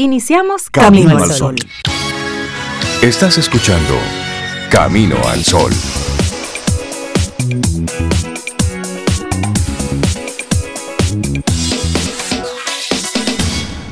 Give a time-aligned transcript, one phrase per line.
[0.00, 1.56] Iniciamos Camino, al Sol.
[3.02, 3.94] Estás escuchando
[4.70, 5.72] Camino al Sol.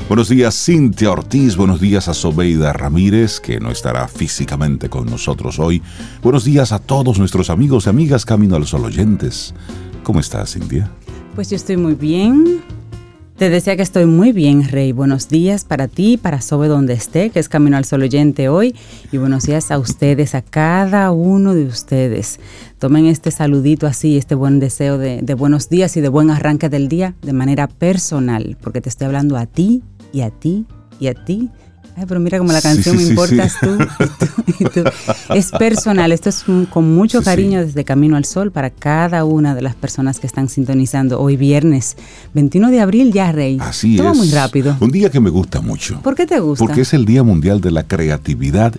[0.07, 5.59] Buenos días Cintia Ortiz, buenos días a Sobeida Ramírez, que no estará físicamente con nosotros
[5.59, 5.83] hoy.
[6.23, 9.53] Buenos días a todos nuestros amigos y amigas Camino al Sol oyentes.
[10.03, 10.89] ¿Cómo estás, Cintia?
[11.35, 12.76] Pues yo estoy muy bien.
[13.37, 14.93] Te decía que estoy muy bien, Rey.
[14.93, 18.75] Buenos días para ti, para Sobe donde esté, que es Camino al Sol oyente hoy.
[19.11, 22.39] Y buenos días a ustedes, a cada uno de ustedes.
[22.79, 26.67] Tomen este saludito así, este buen deseo de, de buenos días y de buen arranque
[26.67, 30.65] del día de manera personal, porque te estoy hablando a ti y a ti
[30.99, 31.51] y a ti
[31.97, 33.75] Ay, pero mira como la canción me importas tú,
[34.59, 34.83] y tú,
[35.33, 39.63] Es personal, esto es con mucho cariño desde Camino al Sol para cada una de
[39.63, 41.97] las personas que están sintonizando hoy viernes
[42.35, 43.57] 21 de abril ya, Rey.
[43.59, 44.77] Así Todo muy rápido.
[44.79, 45.99] Un día que me gusta mucho.
[46.03, 46.63] ¿Por qué te gusta?
[46.63, 48.75] Porque es el Día Mundial de la Creatividad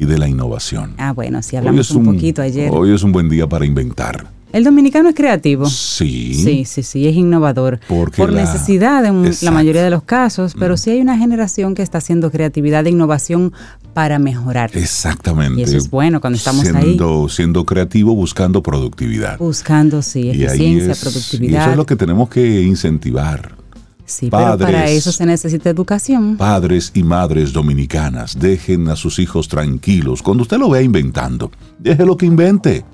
[0.00, 0.94] y de la Innovación.
[0.98, 2.72] Ah, bueno, sí hablamos un, poquito ayer.
[2.74, 4.35] Hoy es un buen día para inventar.
[4.52, 5.66] El dominicano es creativo.
[5.66, 6.34] Sí.
[6.34, 7.80] Sí, sí, sí, es innovador.
[7.88, 10.78] por necesidad en la mayoría de los casos, pero mm.
[10.78, 13.52] sí hay una generación que está haciendo creatividad e innovación
[13.92, 14.70] para mejorar.
[14.74, 15.60] Exactamente.
[15.60, 17.30] Y eso es bueno cuando estamos siendo, ahí.
[17.30, 19.38] Siendo creativo, buscando productividad.
[19.38, 21.52] Buscando, sí, eficiencia, productividad.
[21.52, 23.56] Y eso es lo que tenemos que incentivar.
[24.06, 26.36] Sí, pero para eso se necesita educación.
[26.36, 30.22] Padres y madres dominicanas, dejen a sus hijos tranquilos.
[30.22, 32.84] Cuando usted lo vea inventando, déjelo que invente.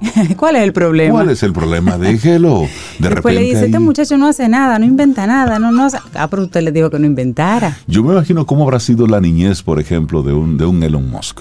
[0.36, 1.12] ¿Cuál es el problema?
[1.12, 1.98] ¿Cuál es el problema?
[1.98, 2.62] Déjelo.
[2.98, 6.28] De Después le dice, este muchacho no hace nada, no inventa nada, no, no Ah,
[6.28, 7.78] pero usted le dijo que no inventara.
[7.86, 11.08] Yo me imagino cómo habrá sido la niñez, por ejemplo, de un, de un Elon
[11.08, 11.40] Musk.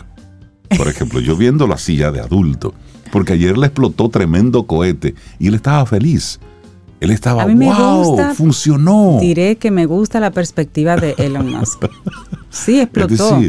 [0.78, 2.73] Por ejemplo, yo viendo la silla de adulto,
[3.12, 6.40] porque ayer le explotó tremendo cohete y él estaba feliz.
[7.00, 9.17] Él estaba, a mí me wow, funcionó.
[9.19, 11.86] Diré que me gusta la perspectiva de Elon Musk.
[12.50, 13.42] Sí, explotó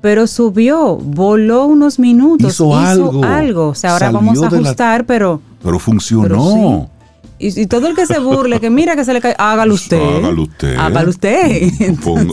[0.00, 5.40] pero subió, voló unos minutos, hizo, algo, O sea, ahora vamos a ajustar, pero...
[5.62, 6.90] Pero funcionó.
[7.38, 10.00] y, todo el que se burle, que mira que se le cae, hágalo usted.
[10.00, 10.76] hágalo usted.
[10.76, 11.70] Hágalo usted.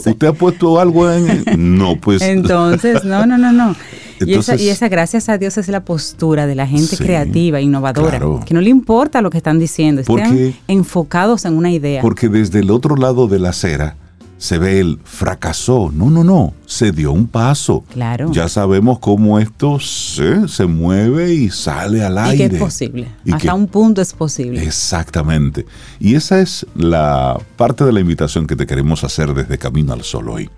[0.06, 1.44] ¿Usted ha puesto algo en...?
[1.58, 2.22] No, pues...
[2.22, 3.76] Entonces, no, no, no, no.
[4.20, 4.34] y,
[4.68, 8.70] esa, gracias a Dios, es la postura de la gente creativa, innovadora, que no le
[8.70, 12.00] importa lo que están diciendo, están enfocados en una idea.
[12.00, 13.96] Porque desde el otro lado de la acera
[14.38, 15.90] se ve el fracasó.
[15.92, 16.54] No, no, no.
[16.64, 17.84] Se dio un paso.
[17.92, 18.30] Claro.
[18.32, 22.46] Ya sabemos cómo esto se, se mueve y sale al aire.
[22.46, 23.08] Y que es posible.
[23.30, 24.62] Hasta un punto es posible.
[24.62, 25.66] Exactamente.
[25.98, 30.02] Y esa es la parte de la invitación que te queremos hacer desde Camino al
[30.02, 30.48] Sol hoy.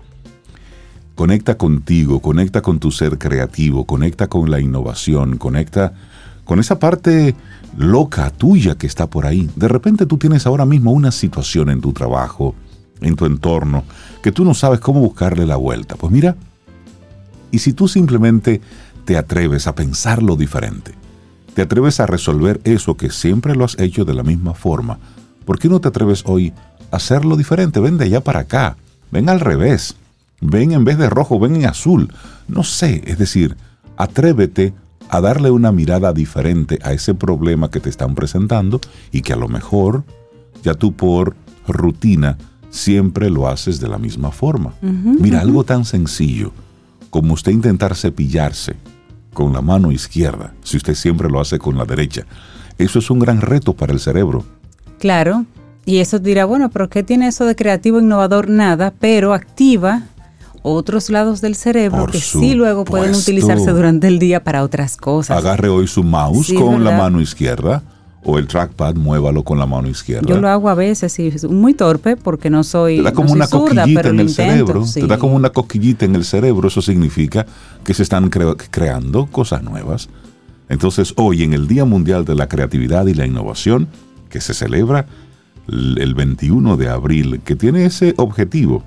[1.15, 5.93] Conecta contigo, conecta con tu ser creativo, conecta con la innovación, conecta
[6.45, 7.35] con esa parte
[7.77, 9.49] loca tuya que está por ahí.
[9.55, 12.55] De repente tú tienes ahora mismo una situación en tu trabajo,
[13.01, 13.83] en tu entorno
[14.21, 15.95] que tú no sabes cómo buscarle la vuelta.
[15.95, 16.35] Pues mira,
[17.51, 18.61] y si tú simplemente
[19.05, 20.93] te atreves a pensarlo diferente,
[21.53, 24.99] te atreves a resolver eso que siempre lo has hecho de la misma forma,
[25.45, 26.53] ¿por qué no te atreves hoy
[26.91, 27.79] a hacerlo diferente?
[27.79, 28.77] Ven de allá para acá,
[29.11, 29.95] ven al revés,
[30.39, 32.13] ven en vez de rojo, ven en azul.
[32.47, 33.57] No sé, es decir,
[33.97, 34.73] atrévete
[35.09, 38.79] a darle una mirada diferente a ese problema que te están presentando
[39.11, 40.05] y que a lo mejor
[40.63, 41.35] ya tú por
[41.67, 42.37] rutina
[42.71, 44.73] siempre lo haces de la misma forma.
[44.81, 46.51] Mira, algo tan sencillo
[47.11, 48.75] como usted intentar cepillarse
[49.33, 52.25] con la mano izquierda, si usted siempre lo hace con la derecha.
[52.77, 54.43] Eso es un gran reto para el cerebro.
[54.97, 55.45] Claro,
[55.85, 58.49] y eso dirá, bueno, pero ¿qué tiene eso de creativo, innovador?
[58.49, 60.03] Nada, pero activa
[60.63, 65.37] otros lados del cerebro que sí luego pueden utilizarse durante el día para otras cosas.
[65.37, 67.83] Agarre hoy su mouse con la mano izquierda
[68.23, 70.27] o el trackpad, muévalo con la mano izquierda.
[70.27, 72.97] Yo lo hago a veces, y muy torpe porque no soy.
[72.97, 74.85] Te da como una coquillita en el cerebro.
[74.93, 76.67] Te da como una coquillita en el cerebro.
[76.67, 77.45] Eso significa
[77.83, 80.09] que se están creando cosas nuevas.
[80.69, 83.87] Entonces, hoy, en el Día Mundial de la Creatividad y la Innovación,
[84.29, 85.07] que se celebra
[85.67, 88.83] el 21 de abril, que tiene ese objetivo,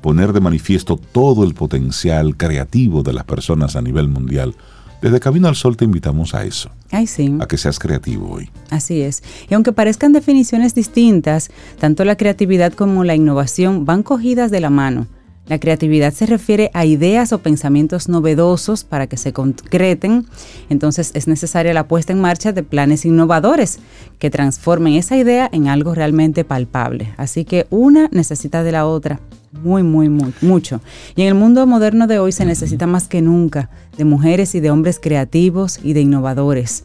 [0.00, 4.54] poner de manifiesto todo el potencial creativo de las personas a nivel mundial
[5.02, 6.70] desde Camino al Sol te invitamos a eso.
[6.92, 7.36] Ay, sí.
[7.40, 8.48] A que seas creativo hoy.
[8.70, 9.22] Así es.
[9.50, 11.50] Y aunque parezcan definiciones distintas,
[11.80, 15.08] tanto la creatividad como la innovación van cogidas de la mano.
[15.46, 20.24] La creatividad se refiere a ideas o pensamientos novedosos para que se concreten,
[20.70, 23.80] entonces es necesaria la puesta en marcha de planes innovadores
[24.20, 27.12] que transformen esa idea en algo realmente palpable.
[27.16, 29.20] Así que una necesita de la otra
[29.52, 30.80] muy, muy, muy, mucho.
[31.14, 34.60] Y en el mundo moderno de hoy se necesita más que nunca de mujeres y
[34.60, 36.84] de hombres creativos y de innovadores.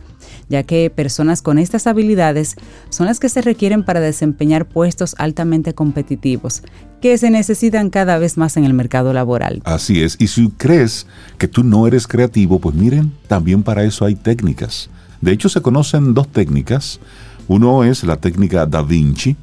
[0.50, 2.56] ya que personas con estas habilidades
[2.90, 6.64] son las que se requieren para desempeñar puestos altamente competitivos,
[7.02, 9.62] que se necesitan cada vez más en el mercado laboral.
[9.66, 14.06] Así es, y si crees que tú no eres creativo, pues miren, también para eso
[14.06, 14.90] hay técnicas.
[15.22, 17.00] De hecho, se conocen dos técnicas.
[17.48, 19.36] Uno es la técnica Da Vinci,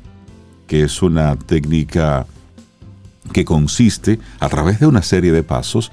[0.67, 2.27] que es una técnica
[3.33, 5.93] que consiste a través de una serie de pasos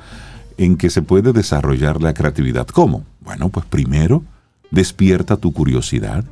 [0.58, 2.68] en que se puede desarrollar la creatividad.
[2.68, 3.06] ¿Cómo?
[3.22, 4.24] Bueno, pues primero
[4.70, 6.24] despierta tu curiosidad,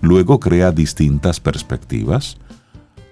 [0.00, 2.36] luego crea distintas perspectivas,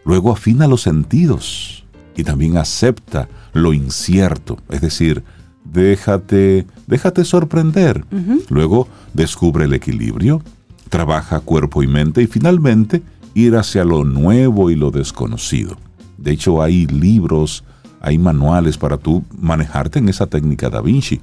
[0.05, 1.85] luego afina los sentidos
[2.17, 5.25] y también acepta lo incierto, es decir,
[5.65, 8.05] déjate, déjate sorprender.
[8.51, 10.43] Luego descubre el equilibrio,
[10.91, 13.03] trabaja cuerpo y mente y finalmente
[13.35, 15.77] ir hacia lo nuevo y lo desconocido.
[16.25, 17.65] De hecho, hay libros,
[18.01, 21.21] hay manuales para tú manejarte en esa técnica Da Vinci.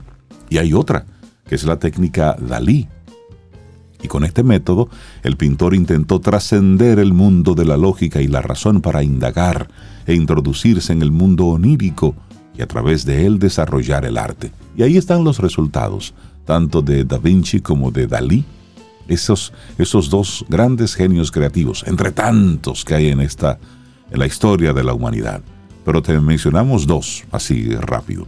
[0.48, 1.06] Y hay otra,
[1.48, 2.88] que es la técnica Dalí.
[4.04, 4.90] Y con este método,
[5.24, 9.70] el pintor intentó trascender el mundo de la lógica y la razón para indagar
[10.06, 12.16] e introducirse en el mundo onírico
[12.56, 14.52] y a través de él desarrollar el arte.
[14.78, 16.14] Y ahí están los resultados,
[16.46, 18.46] tanto de Da Vinci como de Dalí,
[19.08, 23.60] esos, esos dos grandes genios creativos, entre tantos que hay en, esta,
[24.12, 25.42] en la historia de la humanidad.
[25.84, 28.28] Pero te mencionamos dos, así rápido.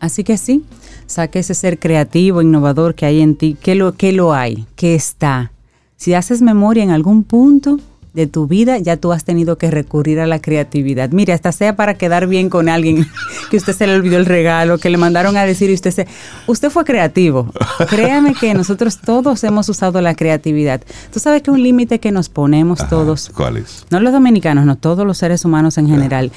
[0.00, 0.64] Así que sí,
[1.06, 3.56] saque ese ser creativo, innovador que hay en ti.
[3.60, 4.66] ¿Qué lo, qué lo hay?
[4.76, 5.52] ¿Qué está?
[5.96, 7.80] Si haces memoria en algún punto,
[8.18, 11.10] de tu vida, ya tú has tenido que recurrir a la creatividad.
[11.10, 13.06] Mire, hasta sea para quedar bien con alguien
[13.50, 16.06] que usted se le olvidó el regalo, que le mandaron a decir y usted se...
[16.48, 17.52] Usted fue creativo.
[17.88, 20.82] Créame que nosotros todos hemos usado la creatividad.
[21.12, 23.30] Tú sabes que un límite que nos ponemos todos...
[23.34, 23.86] ¿Cuál es?
[23.90, 26.32] No los dominicanos, no todos los seres humanos en general,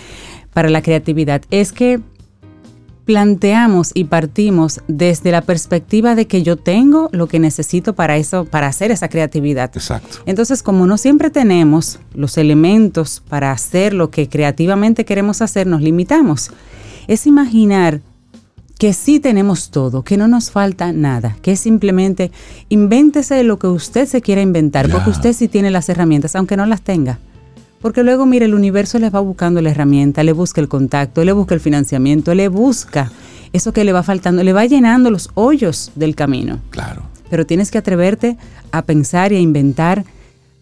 [0.54, 2.00] para la creatividad, es que
[3.06, 8.46] planteamos y partimos desde la perspectiva de que yo tengo lo que necesito para eso,
[8.46, 9.72] para hacer esa creatividad.
[9.74, 10.20] Exacto.
[10.26, 15.82] Entonces, como no siempre tenemos los elementos para hacer lo que creativamente queremos hacer, nos
[15.82, 16.52] limitamos.
[17.08, 18.02] Es imaginar
[18.78, 22.32] que sí tenemos todo, que no nos falta nada, que es simplemente
[22.70, 26.66] invéntese lo que usted se quiera inventar, porque usted sí tiene las herramientas, aunque no
[26.66, 27.20] las tenga.
[27.82, 31.32] Porque luego, mire, el universo les va buscando la herramienta, le busca el contacto, le
[31.32, 33.12] busca el financiamiento, le busca
[33.54, 36.60] eso que le va faltando, le va llenando los hoyos del camino.
[36.70, 37.04] Claro.
[37.30, 38.38] Pero tienes que atreverte
[38.72, 40.06] a pensar y a inventar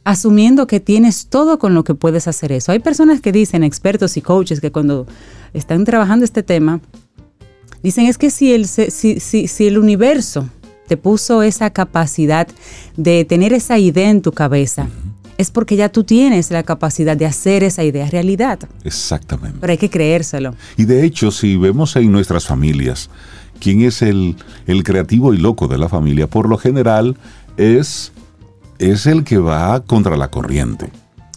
[0.06, 2.72] asumiendo que tienes todo con lo que puedes hacer eso.
[2.72, 5.06] Hay personas que dicen, expertos y coaches, que cuando
[5.54, 6.80] están trabajando este tema,
[7.84, 10.50] dicen es que si el, si, si, si el universo
[10.88, 12.48] te puso esa capacidad
[12.98, 14.88] de tener esa idea en tu cabeza,
[15.40, 18.60] es porque ya tú tienes la capacidad de hacer esa idea realidad.
[18.84, 19.58] Exactamente.
[19.60, 20.54] Pero hay que creérselo.
[20.78, 23.10] Y de hecho, si vemos en nuestras familias,
[23.60, 24.36] quién es el,
[24.68, 27.18] el creativo y loco de la familia, por lo general
[27.58, 28.12] es,
[28.80, 30.92] es el que va contra la corriente.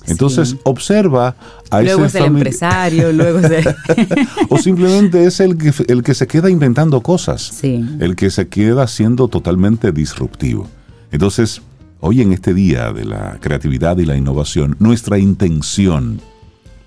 [0.08, 0.58] Entonces Sí.
[0.64, 1.37] observa
[1.70, 3.75] a luego es ese el famili- empresario, luego es el...
[4.48, 7.84] o simplemente es el que, el que se queda inventando cosas, Sí.
[8.00, 10.66] el que se queda siendo totalmente disruptivo.
[11.12, 11.62] Entonces,
[12.04, 16.20] hoy en este día de la creatividad y la innovación, nuestra intención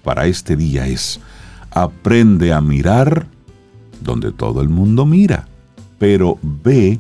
[0.03, 1.21] para este día es
[1.71, 3.25] aprende a mirar
[4.01, 5.47] donde todo el mundo mira,
[6.00, 7.00] pero ve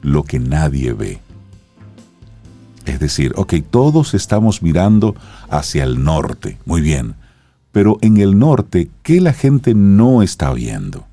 [0.00, 1.18] lo que nadie ve.
[2.84, 5.16] Es decir, ok, todos estamos mirando
[5.50, 7.16] hacia el norte, muy bien,
[7.72, 11.04] pero en el norte, ¿qué la gente no está viendo?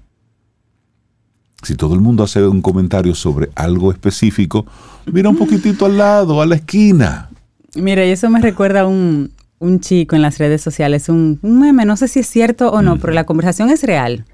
[1.64, 4.66] Si todo el mundo hace un comentario sobre algo específico,
[5.12, 7.30] mira un poquitito al lado, a la esquina.
[7.76, 11.60] Mira, y eso me recuerda a un, un chico en las redes sociales, un, un
[11.60, 14.26] meme, no sé si es cierto o no, pero la conversación es real.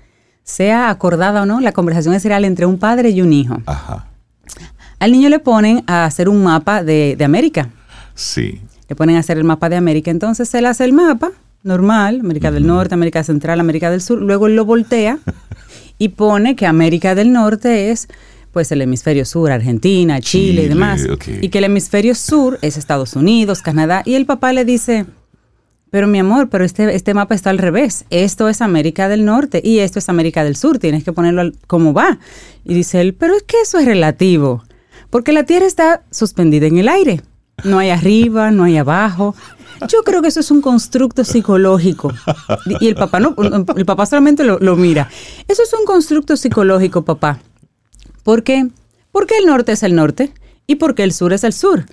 [0.44, 3.62] Sea acordada o no, la conversación es real entre un padre y un hijo.
[3.68, 4.08] Ajá,
[5.00, 7.70] Al niño le ponen a hacer un mapa de, de América.
[8.16, 8.60] sí,
[8.90, 10.10] Le ponen a hacer el mapa de América.
[10.10, 11.30] Entonces él hace el mapa
[11.62, 14.20] normal, América del Norte, América Central, América del Sur.
[14.20, 15.20] Luego él lo voltea
[16.00, 18.08] y pone que América del Norte es
[18.52, 21.02] pues el hemisferio sur, Argentina, Chile, Chile, y demás.
[21.40, 24.02] Y que el hemisferio sur es Estados Unidos, Canadá.
[24.06, 25.06] Y el papá le dice,
[25.92, 28.06] pero mi amor, pero este, este mapa está al revés.
[28.10, 30.80] Esto es América del Norte y esto es América del Sur.
[30.80, 32.18] Tienes que ponerlo al- como va.
[32.66, 34.64] Y dice él, pero es que eso es relativo.
[35.12, 37.22] Porque la Tierra está suspendida en el aire.
[37.64, 39.36] No hay arriba, no hay abajo.
[39.88, 42.14] Yo creo que eso es un constructo psicológico.
[42.80, 43.36] Y el papá no,
[43.76, 45.10] el papá solamente lo, lo mira.
[45.48, 47.40] Eso es un constructo psicológico, papá.
[48.24, 48.68] ¿Por qué?
[49.12, 50.32] Porque el norte es el norte
[50.68, 51.86] y porque el sur es el sur.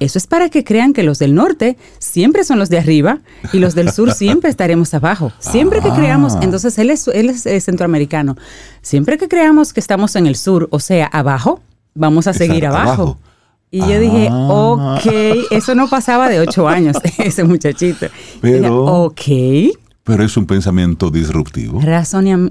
[0.00, 3.20] Eso es para que crean que los del norte siempre son los de arriba
[3.52, 5.32] y los del sur siempre estaremos abajo.
[5.38, 5.94] Siempre que Ah.
[5.94, 8.36] creamos, entonces él es, él es, centroamericano,
[8.82, 11.60] siempre que creamos que estamos en el sur, o sea, abajo,
[11.94, 13.02] vamos a seguir Exacto, abajo.
[13.02, 13.18] abajo.
[13.74, 14.98] Y yo dije, ah.
[15.00, 15.12] ok,
[15.50, 18.06] eso no pasaba de ocho años, ese muchachito.
[18.40, 19.20] Pero, ok.
[20.04, 21.80] Pero es un pensamiento disruptivo.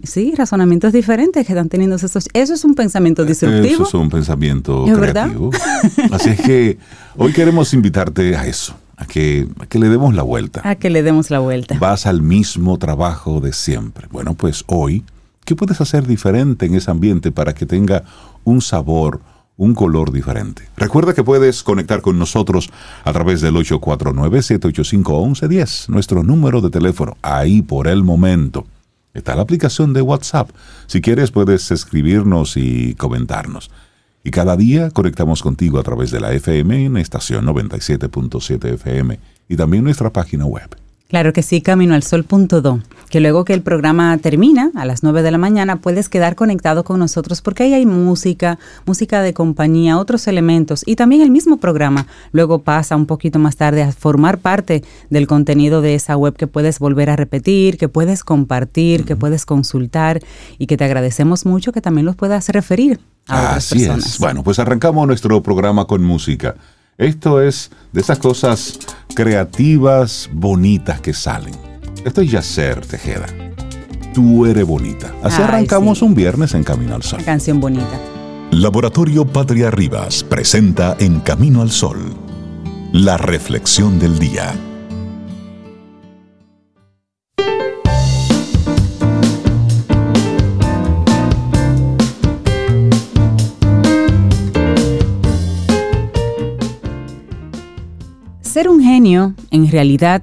[0.04, 2.28] sí, razonamientos diferentes que están teniendo esos.
[2.34, 3.66] Eso es un pensamiento disruptivo.
[3.66, 5.52] Eso es un pensamiento creativo.
[6.12, 6.78] Así es que
[7.16, 10.60] hoy queremos invitarte a eso, a que, a que le demos la vuelta.
[10.66, 11.78] A que le demos la vuelta.
[11.80, 14.10] Vas al mismo trabajo de siempre.
[14.12, 15.06] Bueno, pues hoy,
[15.46, 18.04] ¿qué puedes hacer diferente en ese ambiente para que tenga
[18.44, 19.22] un sabor,
[19.58, 20.70] un color diferente.
[20.78, 22.70] Recuerda que puedes conectar con nosotros
[23.04, 28.66] a través del 849-785-1110, nuestro número de teléfono, ahí por el momento.
[29.14, 30.50] Está la aplicación de WhatsApp.
[30.88, 33.70] Si quieres puedes escribirnos y comentarnos.
[34.24, 39.20] Y cada día conectamos contigo a través de la FM en estación 97.7 FM
[39.50, 40.83] y también nuestra página web.
[41.14, 45.22] Claro que sí, camino al sol.do, que luego que el programa termina a las 9
[45.22, 50.00] de la mañana puedes quedar conectado con nosotros porque ahí hay música, música de compañía,
[50.00, 54.40] otros elementos y también el mismo programa luego pasa un poquito más tarde a formar
[54.40, 59.16] parte del contenido de esa web que puedes volver a repetir, que puedes compartir, que
[59.16, 60.20] puedes consultar
[60.58, 64.18] y que te agradecemos mucho que también los puedas referir a otras Así es.
[64.18, 66.56] Bueno, pues arrancamos nuestro programa con música.
[66.98, 68.80] Esto es de esas cosas
[69.14, 71.54] creativas, bonitas que salen.
[72.06, 73.28] Esto es Yacer Tejeda.
[74.14, 75.14] Tú eres bonita.
[75.24, 77.20] Así arrancamos un viernes en Camino al Sol.
[77.20, 78.00] Una canción bonita.
[78.52, 82.14] Laboratorio Patria Rivas presenta En Camino al Sol.
[82.92, 84.54] La reflexión del día.
[98.54, 100.22] Ser un genio, en realidad,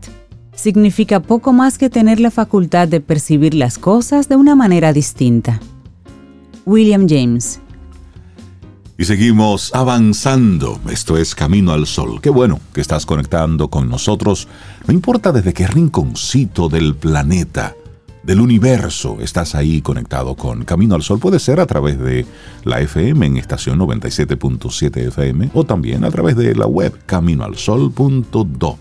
[0.54, 5.58] significa poco más que tener la facultad de percibir las cosas de una manera distinta.
[6.64, 7.60] William James.
[8.96, 10.78] Y seguimos avanzando.
[10.92, 12.20] Esto es Camino al Sol.
[12.20, 14.46] Qué bueno que estás conectando con nosotros.
[14.86, 17.74] No importa desde qué rinconcito del planeta
[18.22, 19.18] del universo.
[19.20, 21.18] Estás ahí conectado con Camino al Sol.
[21.18, 22.26] Puede ser a través de
[22.64, 28.78] la FM en estación 97.7 FM o también a través de la web caminoalsol.do.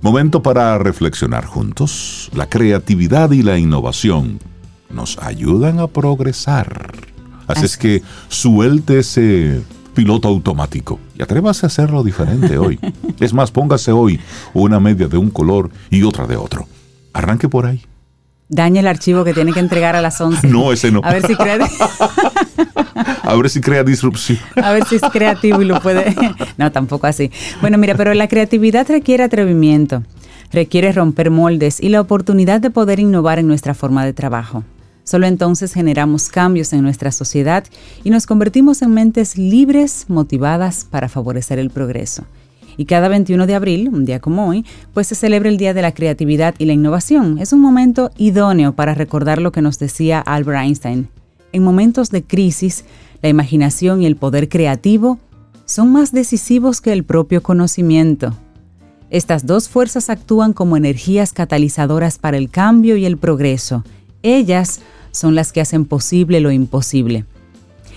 [0.00, 2.30] Momento para reflexionar juntos.
[2.34, 4.38] La creatividad y la innovación
[4.90, 6.92] nos ayudan a progresar.
[7.46, 9.62] Así es que suelte ese
[9.94, 12.78] piloto automático y atrévase a hacerlo diferente hoy.
[13.20, 14.20] Es más, póngase hoy
[14.52, 16.66] una media de un color y otra de otro.
[17.12, 17.80] Arranque por ahí.
[18.48, 20.48] Daña el archivo que tiene que entregar a las 11.
[20.48, 21.00] No, ese no.
[21.02, 21.58] A ver si crea...
[23.22, 24.38] a ver si crea disrupción.
[24.62, 26.14] A ver si es creativo y lo puede...
[26.56, 27.30] No, tampoco así.
[27.60, 30.02] Bueno, mira, pero la creatividad requiere atrevimiento,
[30.52, 34.62] requiere romper moldes y la oportunidad de poder innovar en nuestra forma de trabajo.
[35.04, 37.64] Solo entonces generamos cambios en nuestra sociedad
[38.04, 42.24] y nos convertimos en mentes libres, motivadas para favorecer el progreso.
[42.76, 45.82] Y cada 21 de abril, un día como hoy, pues se celebra el Día de
[45.82, 47.38] la Creatividad y la Innovación.
[47.38, 51.08] Es un momento idóneo para recordar lo que nos decía Albert Einstein.
[51.52, 52.84] En momentos de crisis,
[53.22, 55.18] la imaginación y el poder creativo
[55.66, 58.34] son más decisivos que el propio conocimiento.
[59.10, 63.84] Estas dos fuerzas actúan como energías catalizadoras para el cambio y el progreso.
[64.22, 64.80] Ellas
[65.12, 67.24] son las que hacen posible lo imposible.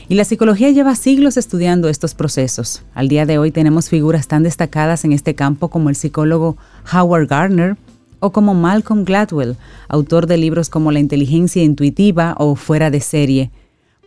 [0.10, 2.82] Y la psicología lleva siglos estudiando estos procesos.
[2.94, 6.56] Al día de hoy tenemos figuras tan destacadas en este campo como el psicólogo
[6.94, 7.76] Howard Gardner
[8.20, 9.58] o como Malcolm Gladwell,
[9.90, 13.52] autor de libros como La inteligencia intuitiva o Fuera de serie,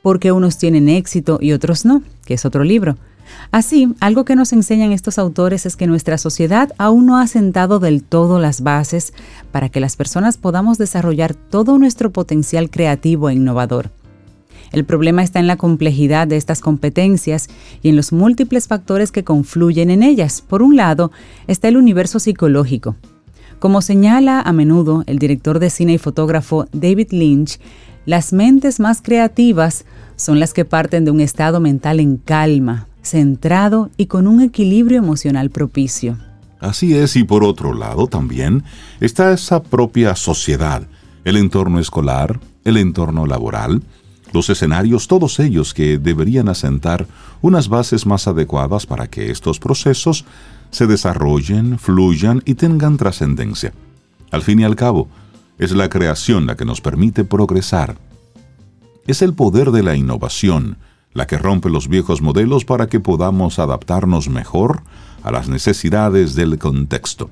[0.02, 2.96] porque unos tienen éxito y otros no, que es otro libro.
[3.52, 7.78] Así, algo que nos enseñan estos autores es que nuestra sociedad aún no ha sentado
[7.78, 9.12] del todo las bases
[9.52, 13.90] para que las personas podamos desarrollar todo nuestro potencial creativo e innovador.
[14.72, 17.48] El problema está en la complejidad de estas competencias
[17.82, 20.42] y en los múltiples factores que confluyen en ellas.
[20.46, 21.10] Por un lado,
[21.46, 22.96] está el universo psicológico.
[23.58, 27.58] Como señala a menudo el director de cine y fotógrafo David Lynch,
[28.06, 29.84] las mentes más creativas
[30.16, 34.98] son las que parten de un estado mental en calma, centrado y con un equilibrio
[34.98, 36.16] emocional propicio.
[36.60, 38.64] Así es, y por otro lado también
[39.00, 40.86] está esa propia sociedad,
[41.24, 43.82] el entorno escolar, el entorno laboral,
[44.32, 47.06] los escenarios, todos ellos que deberían asentar
[47.42, 50.24] unas bases más adecuadas para que estos procesos
[50.70, 53.72] se desarrollen, fluyan y tengan trascendencia.
[54.30, 55.08] Al fin y al cabo,
[55.58, 57.96] es la creación la que nos permite progresar.
[59.06, 60.78] Es el poder de la innovación
[61.12, 64.82] la que rompe los viejos modelos para que podamos adaptarnos mejor
[65.22, 67.30] a las necesidades del contexto.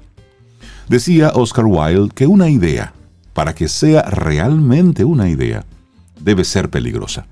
[0.88, 2.92] Decía Oscar Wilde que una idea,
[3.34, 5.64] para que sea realmente una idea,
[6.20, 7.26] debe ser peligrosa.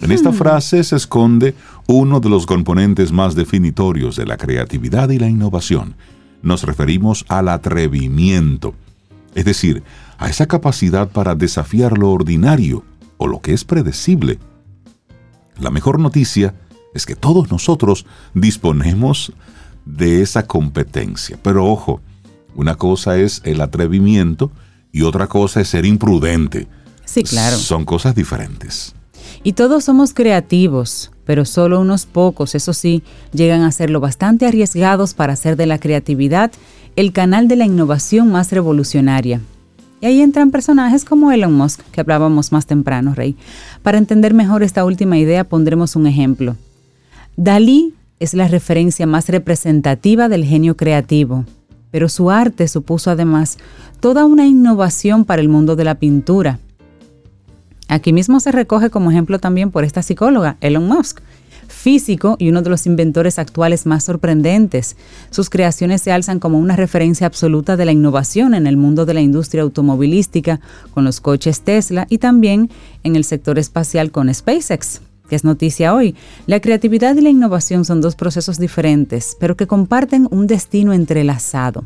[0.00, 1.54] En esta frase se esconde
[1.86, 5.94] uno de los componentes más definitorios de la creatividad y la innovación.
[6.42, 8.74] Nos referimos al atrevimiento,
[9.34, 9.82] es decir,
[10.18, 12.84] a esa capacidad para desafiar lo ordinario
[13.16, 14.38] o lo que es predecible.
[15.58, 16.54] La mejor noticia
[16.94, 19.32] es que todos nosotros disponemos
[19.86, 21.38] de esa competencia.
[21.42, 22.00] Pero ojo,
[22.54, 24.50] una cosa es el atrevimiento
[24.92, 26.68] y otra cosa es ser imprudente.
[27.06, 27.56] Sí, claro.
[27.56, 28.94] Son cosas diferentes.
[29.42, 35.14] Y todos somos creativos, pero solo unos pocos, eso sí, llegan a serlo bastante arriesgados
[35.14, 36.52] para hacer de la creatividad
[36.96, 39.40] el canal de la innovación más revolucionaria.
[40.00, 43.36] Y ahí entran personajes como Elon Musk, que hablábamos más temprano, Rey.
[43.82, 46.56] Para entender mejor esta última idea pondremos un ejemplo.
[47.36, 51.44] Dalí es la referencia más representativa del genio creativo,
[51.90, 53.58] pero su arte supuso además
[54.00, 56.58] toda una innovación para el mundo de la pintura.
[57.88, 61.20] Aquí mismo se recoge como ejemplo también por esta psicóloga, Elon Musk,
[61.68, 64.96] físico y uno de los inventores actuales más sorprendentes.
[65.30, 69.14] Sus creaciones se alzan como una referencia absoluta de la innovación en el mundo de
[69.14, 70.60] la industria automovilística
[70.92, 72.70] con los coches Tesla y también
[73.02, 76.14] en el sector espacial con SpaceX que es noticia hoy.
[76.46, 81.84] La creatividad y la innovación son dos procesos diferentes, pero que comparten un destino entrelazado.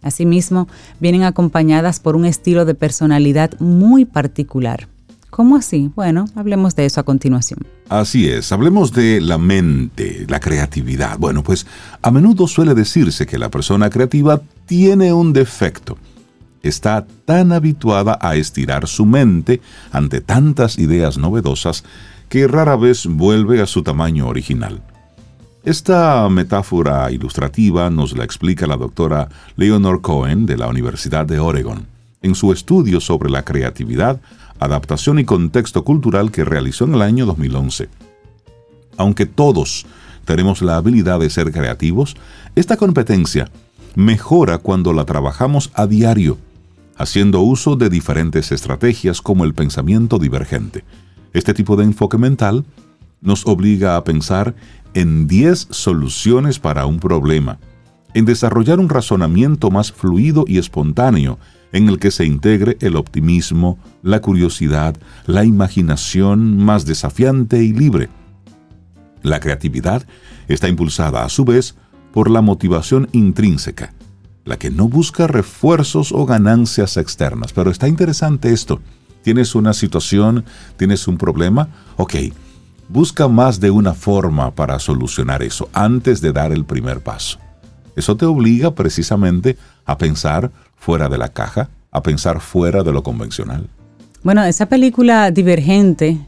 [0.00, 4.88] Asimismo, vienen acompañadas por un estilo de personalidad muy particular.
[5.30, 5.90] ¿Cómo así?
[5.94, 7.60] Bueno, hablemos de eso a continuación.
[7.88, 11.18] Así es, hablemos de la mente, la creatividad.
[11.18, 11.66] Bueno, pues
[12.02, 15.98] a menudo suele decirse que la persona creativa tiene un defecto.
[16.62, 19.60] Está tan habituada a estirar su mente
[19.92, 21.84] ante tantas ideas novedosas
[22.28, 24.82] que rara vez vuelve a su tamaño original.
[25.64, 31.86] Esta metáfora ilustrativa nos la explica la doctora Leonor Cohen de la Universidad de Oregon
[32.22, 34.20] en su estudio sobre la creatividad
[34.60, 37.88] adaptación y contexto cultural que realizó en el año 2011.
[38.96, 39.86] Aunque todos
[40.24, 42.16] tenemos la habilidad de ser creativos,
[42.54, 43.50] esta competencia
[43.94, 46.38] mejora cuando la trabajamos a diario,
[46.96, 50.84] haciendo uso de diferentes estrategias como el pensamiento divergente.
[51.32, 52.64] Este tipo de enfoque mental
[53.20, 54.54] nos obliga a pensar
[54.94, 57.58] en 10 soluciones para un problema,
[58.14, 61.38] en desarrollar un razonamiento más fluido y espontáneo
[61.72, 68.08] en el que se integre el optimismo, la curiosidad, la imaginación más desafiante y libre.
[69.22, 70.06] La creatividad
[70.48, 71.74] está impulsada a su vez
[72.12, 73.92] por la motivación intrínseca,
[74.44, 77.52] la que no busca refuerzos o ganancias externas.
[77.52, 78.80] Pero está interesante esto.
[79.22, 80.44] Tienes una situación,
[80.76, 82.14] tienes un problema, ok,
[82.88, 87.38] busca más de una forma para solucionar eso antes de dar el primer paso.
[87.94, 93.02] Eso te obliga precisamente a pensar fuera de la caja, a pensar fuera de lo
[93.02, 93.68] convencional.
[94.22, 96.18] Bueno, esa película Divergente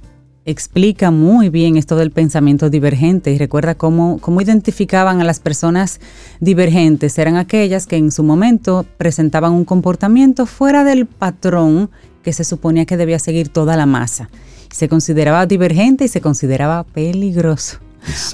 [0.44, 6.00] explica muy bien esto del pensamiento divergente y recuerda cómo, cómo identificaban a las personas
[6.40, 7.18] divergentes.
[7.18, 11.90] Eran aquellas que en su momento presentaban un comportamiento fuera del patrón
[12.22, 14.28] que se suponía que debía seguir toda la masa.
[14.70, 17.78] Se consideraba divergente y se consideraba peligroso,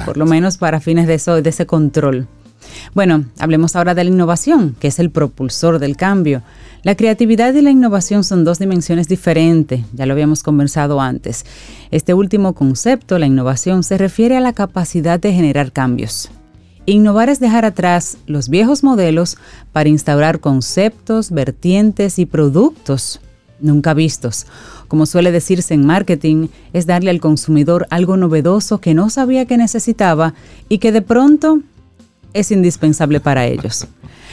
[0.05, 2.29] por lo menos para fines de, eso, de ese control.
[2.95, 6.43] Bueno, hablemos ahora de la innovación, que es el propulsor del cambio.
[6.83, 11.45] La creatividad y la innovación son dos dimensiones diferentes, ya lo habíamos conversado antes.
[11.91, 16.31] Este último concepto, la innovación, se refiere a la capacidad de generar cambios.
[16.85, 19.37] Innovar es dejar atrás los viejos modelos
[19.73, 23.21] para instaurar conceptos, vertientes y productos
[23.61, 24.47] nunca vistos.
[24.89, 29.57] Como suele decirse en marketing, es darle al consumidor algo novedoso que no sabía que
[29.57, 30.35] necesitaba
[30.69, 31.61] y que de pronto
[32.39, 33.87] es indispensable para ellos.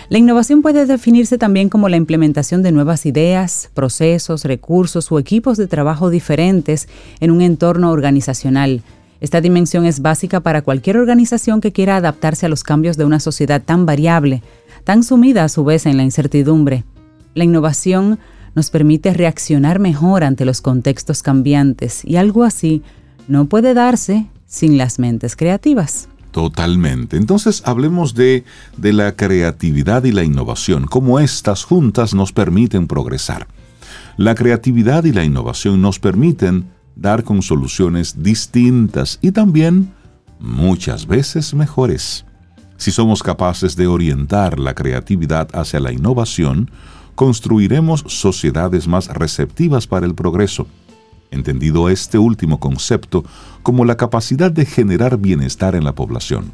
[0.10, 5.58] La innovación puede definirse también como la implementación de nuevas ideas, procesos, recursos o equipos
[5.58, 6.88] de trabajo diferentes
[7.20, 8.82] en un entorno organizacional.
[9.22, 13.22] Esta dimensión es básica para cualquier organización que quiera adaptarse a los cambios de una
[13.22, 14.44] sociedad tan variable,
[14.84, 16.84] tan sumida a su vez en la incertidumbre.
[17.34, 18.20] La innovación
[18.54, 22.84] nos permite reaccionar mejor ante los contextos cambiantes y algo así
[23.28, 26.10] no puede darse sin las mentes creativas.
[26.34, 27.16] Totalmente.
[27.16, 28.44] Entonces hablemos de,
[28.76, 33.48] de la creatividad y la innovación, cómo estas juntas nos permiten progresar.
[34.18, 39.94] La creatividad y la innovación nos permiten dar con soluciones distintas y también
[40.40, 42.26] muchas veces mejores.
[42.78, 46.72] Si somos capaces de orientar la creatividad hacia la innovación,
[47.14, 50.66] construiremos sociedades más receptivas para el progreso
[51.34, 53.24] entendido este último concepto
[53.62, 56.52] como la capacidad de generar bienestar en la población.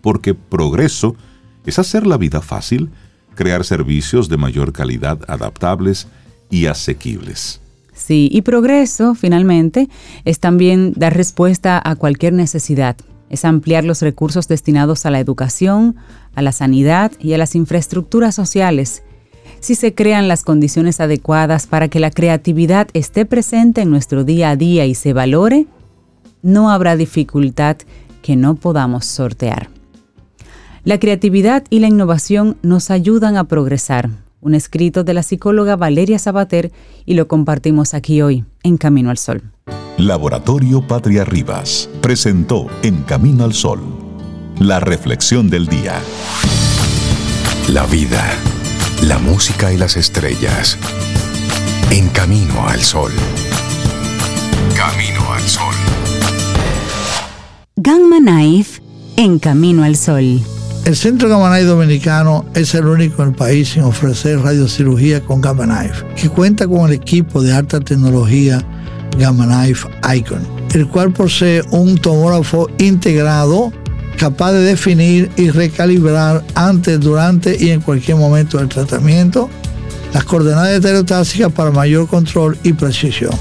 [0.00, 1.16] Porque progreso
[1.64, 2.90] es hacer la vida fácil,
[3.34, 6.08] crear servicios de mayor calidad adaptables
[6.50, 7.60] y asequibles.
[7.94, 9.88] Sí, y progreso, finalmente,
[10.24, 12.96] es también dar respuesta a cualquier necesidad.
[13.28, 15.96] Es ampliar los recursos destinados a la educación,
[16.34, 19.02] a la sanidad y a las infraestructuras sociales.
[19.60, 24.50] Si se crean las condiciones adecuadas para que la creatividad esté presente en nuestro día
[24.50, 25.66] a día y se valore,
[26.42, 27.76] no habrá dificultad
[28.22, 29.68] que no podamos sortear.
[30.84, 34.10] La creatividad y la innovación nos ayudan a progresar.
[34.40, 36.72] Un escrito de la psicóloga Valeria Sabater
[37.04, 39.42] y lo compartimos aquí hoy en Camino al Sol.
[39.96, 43.80] Laboratorio Patria Rivas presentó En Camino al Sol
[44.60, 46.00] la reflexión del día.
[47.68, 48.24] La vida,
[49.02, 50.76] la música y las estrellas.
[51.90, 53.12] En Camino al Sol.
[54.76, 55.74] Camino al Sol.
[57.76, 58.82] Gamma Knife
[59.16, 60.40] en Camino al Sol.
[60.84, 65.40] El Centro Gamma Knife Dominicano es el único en el país en ofrecer radiocirugía con
[65.40, 68.64] Gamma Knife, que cuenta con el equipo de alta tecnología
[69.18, 73.72] Gamma Knife Icon, el cual posee un tomógrafo integrado
[74.18, 79.48] capaz de definir y recalibrar antes, durante y en cualquier momento del tratamiento
[80.12, 83.32] las coordenadas estereotásicas para mayor control y precisión.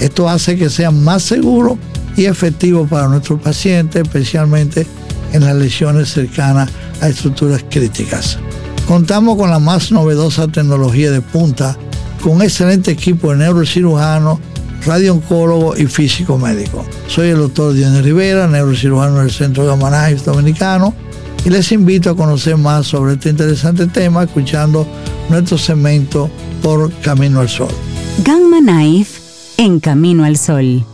[0.00, 1.78] Esto hace que sea más seguro
[2.16, 4.86] y efectivo para nuestros pacientes, especialmente
[5.32, 8.38] en las lesiones cercanas a estructuras críticas.
[8.86, 11.76] Contamos con la más novedosa tecnología de punta,
[12.22, 14.40] con un excelente equipo de neurocirujano,
[14.84, 16.84] radiooncólogo y físico médico.
[17.06, 20.94] Soy el doctor Dionis Rivera, neurocirujano del Centro Gamma Knife Dominicano,
[21.44, 24.86] y les invito a conocer más sobre este interesante tema escuchando
[25.28, 26.30] nuestro segmento
[26.62, 27.68] por Camino al Sol.
[28.24, 29.20] Gamma Knife
[29.56, 30.84] en Camino al Sol.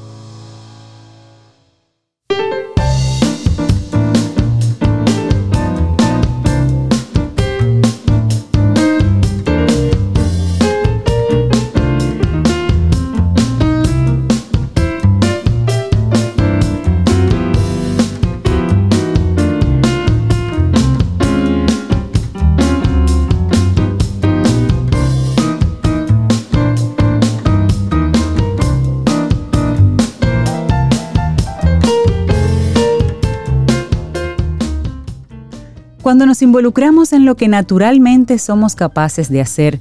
[36.15, 39.81] Cuando nos involucramos en lo que naturalmente somos capaces de hacer,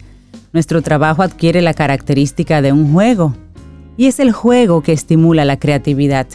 [0.52, 3.36] nuestro trabajo adquiere la característica de un juego.
[3.98, 6.26] Y es el juego que estimula la creatividad.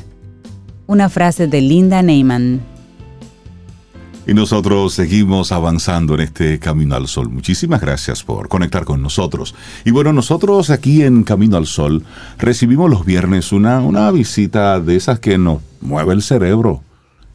[0.87, 2.61] Una frase de Linda Neyman.
[4.25, 7.29] Y nosotros seguimos avanzando en este Camino al Sol.
[7.29, 9.57] Muchísimas gracias por conectar con nosotros.
[9.85, 12.05] Y bueno, nosotros aquí en Camino al Sol
[12.39, 16.85] recibimos los viernes una, una visita de esas que nos mueve el cerebro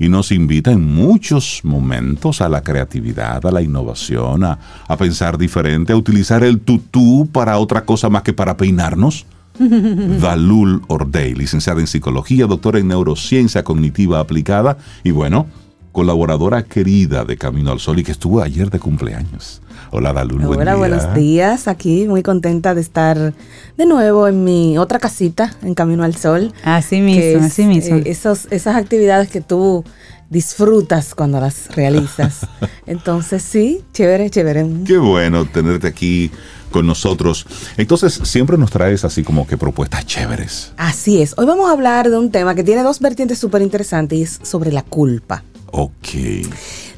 [0.04, 5.38] y nos invita en muchos momentos a la creatividad, a la innovación, a, a pensar
[5.38, 9.26] diferente, a utilizar el tutú para otra cosa más que para peinarnos.
[9.58, 15.48] Dalul Ordey, licenciada en psicología, doctora en neurociencia cognitiva aplicada y bueno,
[15.94, 19.62] colaboradora querida de Camino al Sol y que estuvo ayer de cumpleaños.
[19.92, 20.80] Hola Dalul, buen Hola, día.
[20.80, 21.68] buenos días.
[21.68, 23.34] Aquí muy contenta de estar
[23.78, 26.52] de nuevo en mi otra casita, en Camino al Sol.
[26.64, 27.98] Así mismo, es, así mismo.
[27.98, 29.86] eh, esos, esas actividades que tú
[30.32, 32.48] disfrutas cuando las realizas.
[32.88, 34.66] Entonces, sí, chévere, chévere.
[34.86, 36.32] Qué bueno tenerte aquí
[36.72, 37.46] con nosotros.
[37.78, 40.74] Entonces, siempre nos traes así como que propuestas chéveres.
[40.76, 41.36] Así es.
[41.38, 44.40] Hoy vamos a hablar de un tema que tiene dos vertientes súper interesantes y es
[44.42, 45.44] sobre la culpa.
[45.76, 46.48] Ok.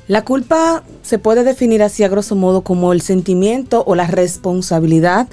[0.08, 5.28] La culpa se puede definir así a grosso modo como el sentimiento o la responsabilidad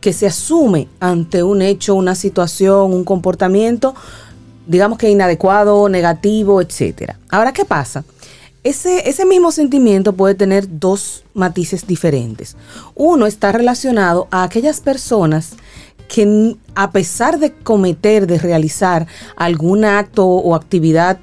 [0.00, 3.96] que se asume ante un hecho, una situación, un comportamiento,
[4.68, 7.18] digamos que inadecuado, negativo, etcétera.
[7.30, 8.04] Ahora, ¿qué pasa?
[8.62, 12.56] Ese, ese mismo sentimiento puede tener dos matices diferentes.
[12.94, 15.56] Uno está relacionado a aquellas personas
[16.06, 21.18] que a pesar de cometer, de realizar algún acto o actividad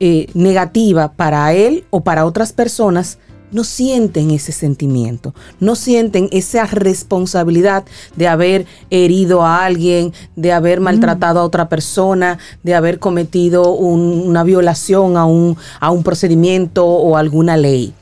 [0.00, 3.18] eh, negativa para él o para otras personas,
[3.52, 7.84] no sienten ese sentimiento, no sienten esa responsabilidad
[8.16, 14.24] de haber herido a alguien, de haber maltratado a otra persona, de haber cometido un-
[14.26, 17.92] una violación a un, a un procedimiento o alguna ley.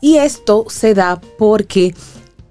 [0.00, 1.92] Y esto se da porque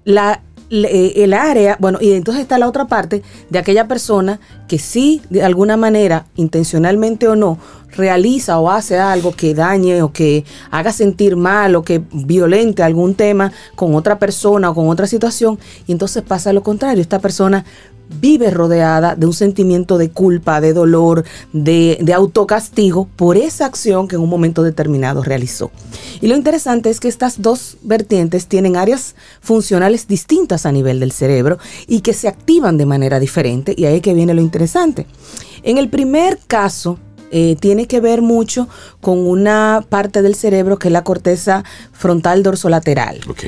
[0.04, 4.78] la, le- el área, bueno, y entonces está la otra parte de aquella persona que
[4.78, 7.58] sí, de alguna manera, intencionalmente o no,
[7.96, 13.14] realiza o hace algo que dañe o que haga sentir mal o que violente algún
[13.14, 17.64] tema con otra persona o con otra situación, y entonces pasa lo contrario, esta persona
[18.20, 24.08] vive rodeada de un sentimiento de culpa, de dolor, de, de, autocastigo por esa acción
[24.08, 25.70] que en un momento determinado realizó.
[26.20, 31.12] Y lo interesante es que estas dos vertientes tienen áreas funcionales distintas a nivel del
[31.12, 35.06] cerebro y que se activan de manera diferente y ahí es que viene lo interesante.
[35.62, 36.98] En el primer caso,
[37.30, 38.68] eh, tiene que ver mucho
[39.00, 43.20] con una parte del cerebro que es la corteza frontal dorsolateral.
[43.28, 43.44] Ok.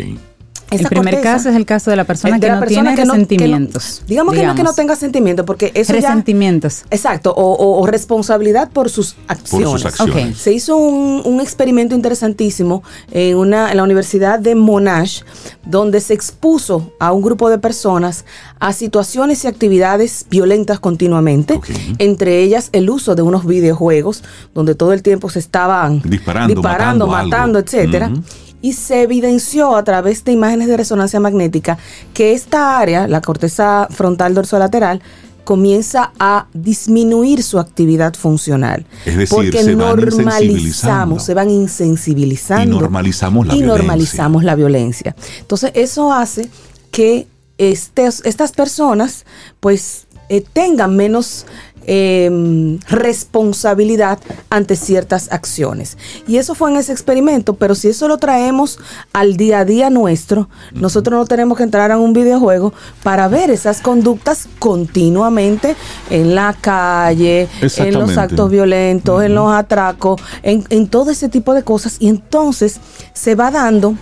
[0.80, 4.02] El primer caso es el caso de la persona que no tiene resentimientos.
[4.06, 6.84] digamos, que no que no tenga sentimientos, porque eso Resentimientos.
[6.90, 10.38] exacto, o, responsabilidad por sus acciones.
[10.38, 15.22] Se hizo un, experimento interesantísimo en, una, en la Universidad de Monash,
[15.64, 18.24] donde se expuso a un grupo de personas
[18.60, 21.60] a situaciones y actividades violentas continuamente,
[21.98, 24.22] entre ellas el uso de unos videojuegos,
[24.54, 28.12] donde todo el tiempo se estaban disparando, matando, etcétera
[28.62, 31.76] y se evidenció a través de imágenes de resonancia magnética
[32.14, 35.02] que esta área, la corteza frontal dorsolateral,
[35.44, 38.86] comienza a disminuir su actividad funcional.
[39.04, 42.76] Es decir, porque se normalizamos, se van insensibilizando.
[42.76, 43.78] Y normalizamos la y violencia.
[43.78, 45.16] normalizamos la violencia.
[45.40, 46.48] Entonces, eso hace
[46.90, 47.26] que
[47.58, 49.24] estas personas,
[49.60, 51.46] pues, eh, tengan menos
[51.84, 55.98] Em, responsabilidad ante ciertas acciones.
[56.28, 58.78] Y eso fue en ese experimento, pero si eso lo traemos
[59.12, 63.50] al día a día nuestro, nosotros no tenemos que entrar a un videojuego para ver
[63.50, 65.74] esas conductas continuamente
[66.08, 71.52] en la calle, en los actos violentos, en los atracos, en, en todo ese tipo
[71.52, 71.96] de cosas.
[71.98, 72.78] Y entonces
[73.12, 73.96] se va dando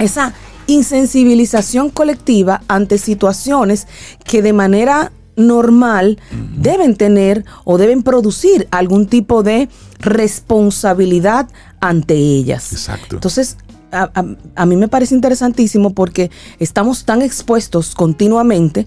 [0.00, 0.34] esa
[0.66, 3.86] insensibilización colectiva ante situaciones
[4.24, 6.18] que de manera normal
[6.56, 9.68] deben tener o deben producir algún tipo de
[9.98, 11.48] responsabilidad
[11.80, 12.72] ante ellas.
[12.72, 13.16] Exacto.
[13.16, 13.56] Entonces,
[13.92, 18.86] a, mí me parece interesantísimo porque estamos tan expuestos continuamente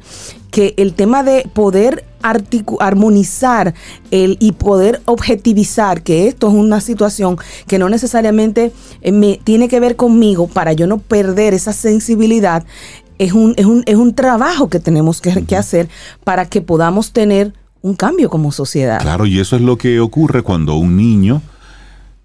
[0.51, 3.73] que el tema de poder armonizar
[4.11, 9.69] el, y poder objetivizar que esto es una situación que no necesariamente eh, me tiene
[9.69, 12.65] que ver conmigo para yo no perder esa sensibilidad
[13.19, 15.87] es un, es un, es un trabajo que tenemos que, que hacer
[16.23, 18.99] para que podamos tener un cambio como sociedad.
[18.99, 21.41] Claro, y eso es lo que ocurre cuando un niño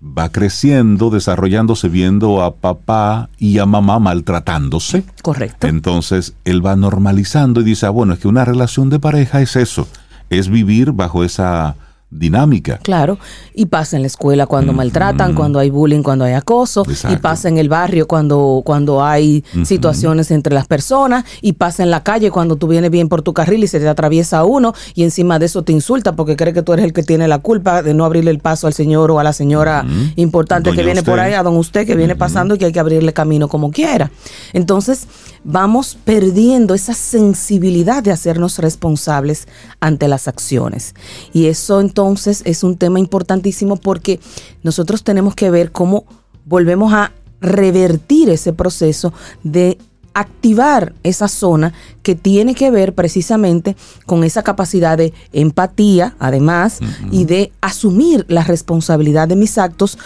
[0.03, 5.05] va creciendo, desarrollándose, viendo a papá y a mamá maltratándose.
[5.23, 5.67] Correcto.
[5.67, 9.57] Entonces él va normalizando y dice, ah, bueno, es que una relación de pareja es
[9.57, 9.89] eso,
[10.31, 11.77] es vivir bajo esa
[12.15, 12.79] dinámica.
[12.79, 13.19] Claro,
[13.55, 17.49] y pasa en la escuela cuando maltratan, cuando hay bullying, cuando hay acoso, y pasa
[17.49, 22.31] en el barrio cuando, cuando hay situaciones entre las personas, y pasa en la calle
[22.31, 25.47] cuando tú vienes bien por tu carril y se te atraviesa uno, y encima de
[25.47, 28.05] eso te insulta porque cree que tú eres el que tiene la culpa de no
[28.05, 29.85] abrirle el paso al señor o a la señora
[30.17, 32.81] importante que viene por ahí, a don usted que viene pasando y que hay que
[32.81, 34.11] abrirle camino como quiera.
[34.53, 35.07] Entonces,
[35.45, 39.47] vamos perdiendo esa sensibilidad de hacernos responsables
[39.81, 40.95] ante las acciones.
[41.33, 44.21] Y eso entonces es un tema importantísimo porque
[44.63, 46.05] nosotros tenemos que ver cómo
[46.45, 49.79] volvemos a revertir ese proceso de
[50.15, 53.77] activar esa zona que tiene que ver precisamente
[54.07, 56.79] con esa capacidad de empatía, además,
[57.11, 59.99] y de asumir la responsabilidad de mis actos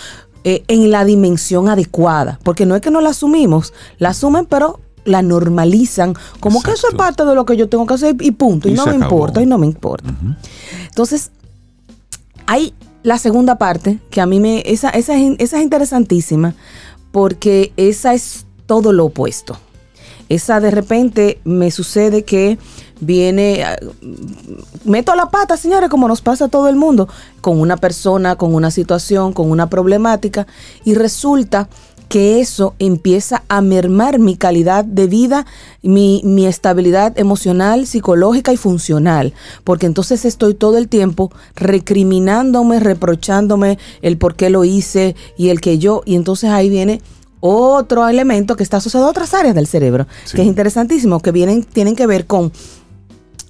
[0.44, 2.40] eh, en la dimensión adecuada.
[2.42, 6.88] Porque no es que no la asumimos, la asumen, pero la normalizan como que eso
[6.88, 9.42] es parte de lo que yo tengo que hacer y punto, y, no me importa,
[9.42, 10.14] y no me importa.
[10.88, 11.31] Entonces,
[12.47, 16.55] hay la segunda parte que a mí me, esa, esa, esa es interesantísima
[17.12, 19.59] porque esa es todo lo opuesto.
[20.29, 22.59] Esa de repente me sucede que
[23.01, 23.79] viene, ah,
[24.85, 27.09] meto la pata, señores, como nos pasa a todo el mundo,
[27.40, 30.47] con una persona, con una situación, con una problemática,
[30.85, 31.68] y resulta
[32.09, 35.47] que eso empieza a mermar mi calidad de vida,
[35.83, 43.79] mi, mi, estabilidad emocional, psicológica y funcional, porque entonces estoy todo el tiempo recriminándome, reprochándome
[44.03, 47.03] el por qué lo hice y el que yo, y entonces ahí viene
[47.40, 51.62] otro elemento que está asociado a otras áreas del cerebro, que es interesantísimo, que vienen,
[51.62, 52.53] tienen que ver con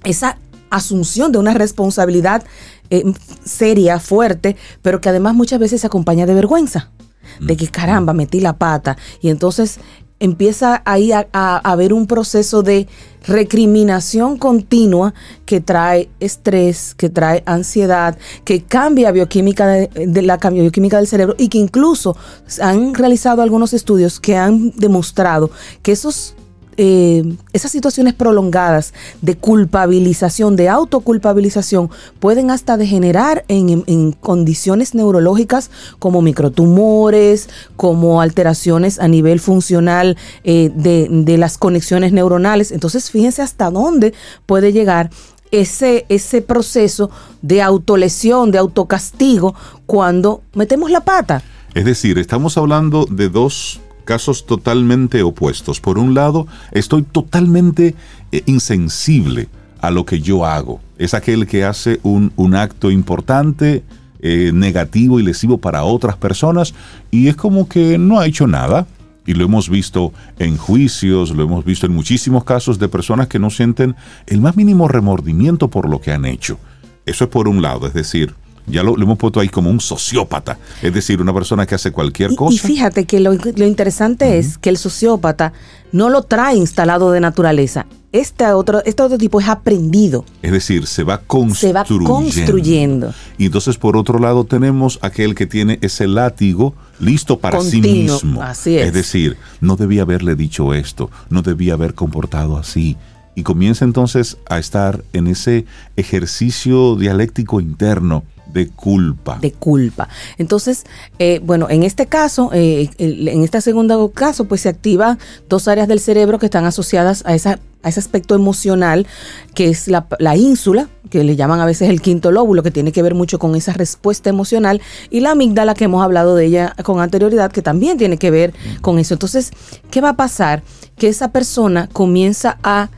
[0.03, 0.37] esa
[0.69, 2.43] asunción de una responsabilidad
[2.91, 3.03] eh,
[3.43, 6.91] seria, fuerte, pero que además muchas veces se acompaña de vergüenza
[7.39, 8.97] de que caramba, metí la pata.
[9.21, 9.79] Y entonces
[10.19, 11.25] empieza ahí a,
[11.63, 12.87] haber un proceso de
[13.25, 15.13] recriminación continua
[15.45, 21.49] que trae estrés, que trae ansiedad, que cambia bioquímica de, la bioquímica del cerebro y
[21.49, 22.15] que incluso
[22.61, 26.35] han realizado algunos estudios que han demostrado que esos
[26.81, 31.89] eh, esas situaciones prolongadas de culpabilización, de autoculpabilización,
[32.21, 40.15] pueden hasta degenerar en, en condiciones neurológicas como microtumores, como alteraciones a nivel funcional
[40.45, 42.71] eh, de, de las conexiones neuronales.
[42.71, 44.13] Entonces, fíjense hasta dónde
[44.45, 45.09] puede llegar
[45.51, 47.09] ese, ese proceso
[47.41, 49.53] de autolesión, de autocastigo,
[49.85, 51.43] cuando metemos la pata.
[51.73, 55.79] Es decir, estamos hablando de dos casos totalmente opuestos.
[55.79, 57.93] Por un lado, estoy totalmente
[58.31, 59.49] eh, insensible
[59.81, 60.81] a lo que yo hago.
[60.97, 63.83] Es aquel que hace un, un acto importante,
[64.19, 66.73] eh, negativo y lesivo para otras personas
[67.11, 68.87] y es como que no ha hecho nada.
[69.27, 73.37] Y lo hemos visto en juicios, lo hemos visto en muchísimos casos de personas que
[73.37, 73.95] no sienten
[74.25, 76.57] el más mínimo remordimiento por lo que han hecho.
[77.05, 78.33] Eso es por un lado, es decir,
[78.69, 81.91] ya lo, lo hemos puesto ahí como un sociópata, es decir, una persona que hace
[81.91, 82.53] cualquier cosa.
[82.55, 85.53] y fíjate que lo, lo interesante es que el sociópata
[85.91, 87.85] no lo trae instalado de naturaleza.
[88.11, 90.25] Este otro, este otro tipo es aprendido.
[90.41, 91.79] Es decir, se va Se construyendo.
[91.79, 93.13] va construyendo.
[93.37, 98.41] Y entonces, por otro lado, tenemos aquel que tiene ese látigo listo para sí mismo.
[98.41, 98.93] así es.
[98.93, 102.97] decir, no debía haberle dicho esto, no debía haber comportado así.
[103.35, 109.37] Y comienza entonces a estar en ese ejercicio dialéctico interno de culpa.
[109.39, 110.09] de culpa.
[110.37, 110.85] Entonces,
[111.19, 115.87] eh, bueno, en este caso, eh, en este segundo caso, pues se activan dos áreas
[115.87, 119.07] del cerebro que están asociadas a, esa, a ese aspecto emocional,
[119.53, 122.91] que es la, la ínsula, que le llaman a veces el quinto lóbulo, que tiene
[122.91, 126.75] que ver mucho con esa respuesta emocional, y la amígdala, que hemos hablado de ella
[126.83, 129.13] con anterioridad, que también tiene que ver con eso.
[129.13, 129.51] Entonces,
[129.91, 130.63] ¿qué va a pasar?
[130.97, 132.89] Que esa persona comienza a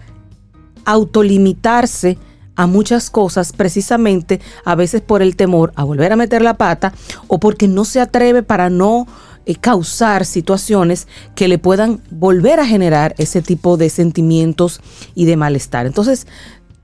[0.86, 2.18] autolimitarse
[2.62, 6.94] a muchas cosas precisamente a veces por el temor a volver a meter la pata
[7.28, 9.08] o porque no se atreve para no
[9.48, 14.80] eh, causar situaciones que le puedan volver a generar ese tipo de sentimientos
[15.16, 15.88] y de malestar.
[15.88, 16.28] Entonces,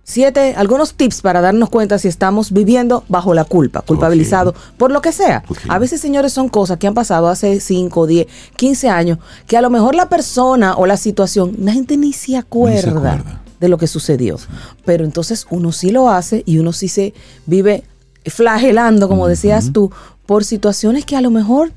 [0.04, 5.02] siete, algunos tips para darnos cuenta si estamos viviendo bajo la culpa, culpabilizado por lo
[5.02, 5.44] que sea.
[5.68, 9.62] A veces, señores, son cosas que han pasado hace 5, 10, 15 años, que a
[9.62, 13.42] lo mejor la persona o la situación, la gente ni se acuerda, acuerda.
[13.60, 14.38] De lo que sucedió.
[14.86, 17.14] Pero entonces uno sí lo hace y uno sí se
[17.46, 17.84] vive
[18.26, 19.92] flagelando, como decías tú,
[20.26, 21.72] por situaciones que a lo mejor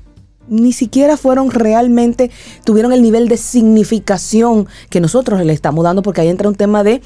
[0.49, 2.29] ni siquiera fueron realmente,
[2.65, 6.83] tuvieron el nivel de significación que nosotros le estamos dando, porque ahí entra un tema
[6.83, 7.01] de,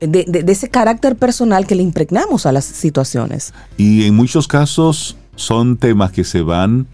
[0.00, 3.52] de, de- de ese carácter personal que le impregnamos a las situaciones.
[3.76, 6.86] Y en muchos casos son temas que se van,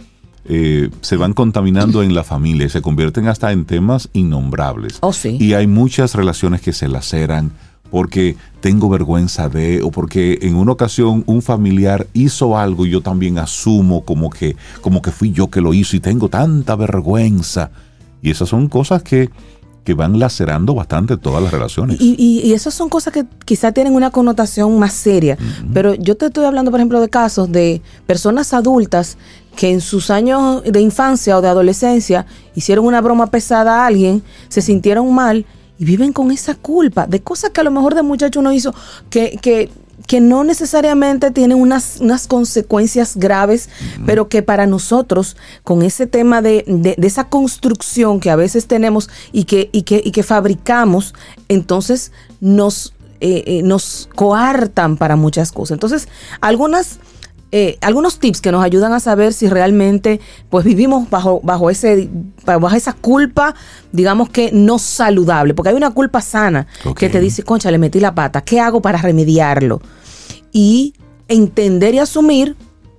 [0.46, 4.98] eh, se van contaminando en la familia y se convierten hasta en temas innombrables.
[5.00, 5.36] Oh, sí.
[5.40, 7.52] Y hay muchas relaciones que se laceran
[7.90, 13.02] porque tengo vergüenza de, o porque en una ocasión un familiar hizo algo y yo
[13.02, 17.70] también asumo como que, como que fui yo que lo hizo y tengo tanta vergüenza.
[18.20, 19.30] Y esas son cosas que,
[19.84, 22.00] que van lacerando bastante todas las relaciones.
[22.00, 25.36] Y, y, y esas son cosas que quizá tienen una connotación más seria.
[25.72, 29.18] Pero yo te estoy hablando, por ejemplo, de casos de personas adultas
[29.56, 34.22] que en sus años de infancia o de adolescencia hicieron una broma pesada a alguien,
[34.48, 35.46] se sintieron mal
[35.78, 38.74] y viven con esa culpa de cosas que a lo mejor de muchacho uno hizo
[39.10, 39.70] que, que,
[40.06, 43.68] que no necesariamente tienen unas, unas consecuencias graves,
[44.06, 48.66] pero que para nosotros, con ese tema de, de- de esa construcción que a veces
[48.66, 51.14] tenemos y que, y que, y que fabricamos,
[51.48, 55.76] entonces nos, eh, eh, nos coartan para muchas cosas.
[55.76, 56.08] Entonces,
[56.40, 56.98] algunas
[57.56, 62.10] eh, algunos tips que nos ayudan a saber si realmente pues vivimos bajo, bajo, ese,
[62.44, 63.54] bajo esa culpa,
[63.92, 68.00] digamos que no saludable, porque hay una culpa sana que te dice, concha, le metí
[68.00, 69.80] la pata, ¿qué hago para remediarlo?
[70.50, 70.94] Y
[71.28, 72.56] entender y asumir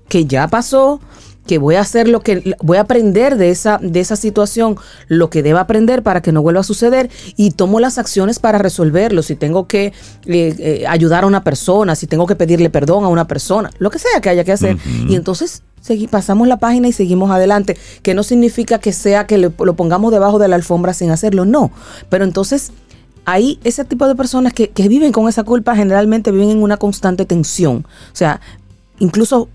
[0.08, 1.02] que ya pasó,
[1.48, 4.78] que voy a hacer lo que voy a aprender de esa de esa situación,
[5.08, 8.58] lo que deba aprender para que no vuelva a suceder y tomo las acciones para
[8.58, 9.22] resolverlo.
[9.22, 9.94] Si tengo que eh,
[10.60, 14.00] eh, ayudar a una persona, si tengo que pedirle perdón a una persona, lo que
[14.00, 14.78] sea que haya que hacer.
[15.08, 19.38] Y entonces segui- pasamos la página y seguimos adelante, que no significa que sea que
[19.38, 21.72] le- lo pongamos debajo de la alfombra sin hacerlo, no.
[22.10, 22.72] Pero entonces
[23.26, 26.78] ahí ese tipo de personas que, que viven con esa culpa generalmente viven en una
[26.78, 27.86] constante tensión.
[27.88, 28.42] O sea,
[29.00, 29.48] incluso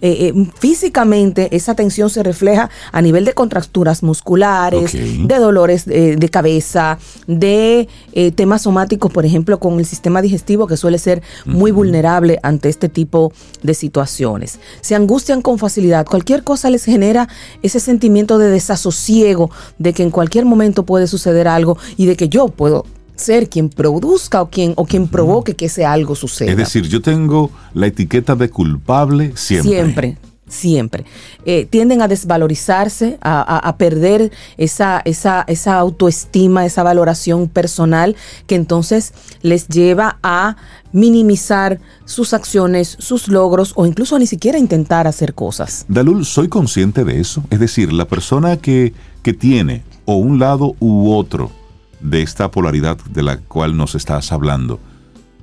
[0.00, 6.16] eh, eh, físicamente esa tensión se refleja a nivel de contracturas musculares, de dolores eh,
[6.18, 11.22] de cabeza, de eh, temas somáticos, por ejemplo, con el sistema digestivo que suele ser
[11.44, 13.32] muy vulnerable ante este tipo
[13.62, 14.58] de situaciones.
[14.80, 16.06] Se angustian con facilidad.
[16.06, 17.28] Cualquier cosa les genera
[17.62, 22.28] ese sentimiento de desasosiego, de que en cualquier momento puede suceder algo y de que
[22.28, 22.84] yo puedo
[23.16, 26.50] ser quien produzca o quien, o quien provoque que ese algo suceda.
[26.50, 29.72] Es decir, yo tengo la etiqueta de culpable siempre.
[29.72, 30.18] Siempre.
[30.48, 31.04] siempre.
[31.44, 38.14] Eh, tienden a desvalorizarse, a, a- a perder esa, esa, esa autoestima, esa valoración personal
[38.46, 39.12] que entonces
[39.42, 40.56] les lleva a
[40.92, 45.84] minimizar sus acciones, sus logros o incluso a ni siquiera intentar hacer cosas.
[45.88, 47.42] Dalul, soy consciente de eso.
[47.50, 51.50] Es decir, la persona que, que tiene o un lado u otro
[52.00, 54.78] de esta polaridad de la cual nos estás hablando,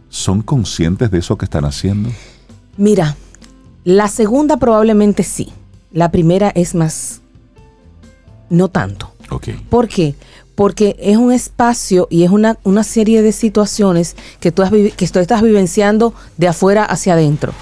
[0.10, 2.10] ¿son conscientes de eso que están haciendo?
[2.78, 3.16] Mira,
[3.84, 5.52] la segunda probablemente sí.
[5.92, 7.22] La primera es más,
[8.50, 9.12] no tanto.
[9.70, 10.16] ¿Por qué?
[10.56, 15.08] Porque es un espacio y es una, una serie de situaciones que tú, has que
[15.08, 17.54] tú estás vivenciando de afuera hacia adentro.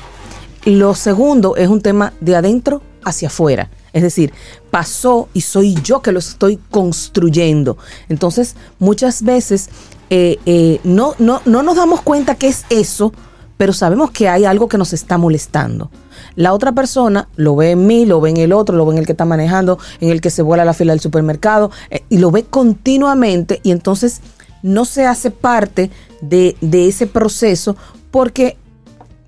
[0.65, 3.69] Lo segundo es un tema de adentro hacia afuera.
[3.93, 4.31] Es decir,
[4.69, 7.77] pasó y soy yo que lo estoy construyendo.
[8.09, 9.69] Entonces, muchas veces
[10.09, 13.13] eh, eh, no, no, no nos damos cuenta que es eso,
[13.57, 15.91] pero sabemos que hay algo que nos está molestando.
[16.35, 18.97] La otra persona lo ve en mí, lo ve en el otro, lo ve en
[18.99, 22.17] el que está manejando, en el que se vuela la fila del supermercado, eh, y
[22.17, 24.21] lo ve continuamente y entonces
[24.63, 25.89] no se hace parte
[26.21, 27.75] de, de ese proceso
[28.11, 28.57] porque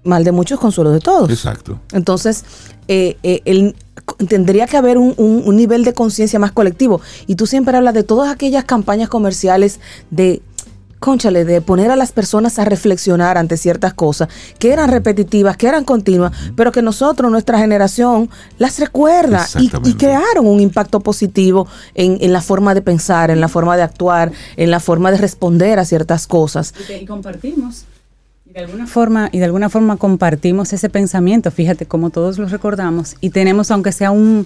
[0.04, 1.30] mal de muchos, consuelo de todos.
[1.30, 1.80] Exacto.
[1.92, 2.44] Entonces,
[2.88, 3.76] eh, eh, el-
[4.28, 7.02] tendría que haber un, un- un nivel de conciencia más colectivo.
[7.28, 9.80] Y tú siempre hablas de todas aquellas campañas comerciales
[10.12, 10.42] de,
[11.00, 15.68] conchale, de poner a las personas a reflexionar ante ciertas cosas que eran repetitivas, que
[15.68, 22.18] eran continuas, pero que nosotros, nuestra generación, las recuerda y, crearon un impacto positivo en,
[22.22, 25.78] en la forma de pensar, en la forma de actuar, en la forma de responder
[25.78, 26.74] a ciertas cosas.
[26.80, 27.84] Y, te- y compartimos.
[28.54, 33.16] De alguna forma, y de alguna forma compartimos ese pensamiento, fíjate cómo todos lo recordamos
[33.20, 34.46] y tenemos aunque sea un,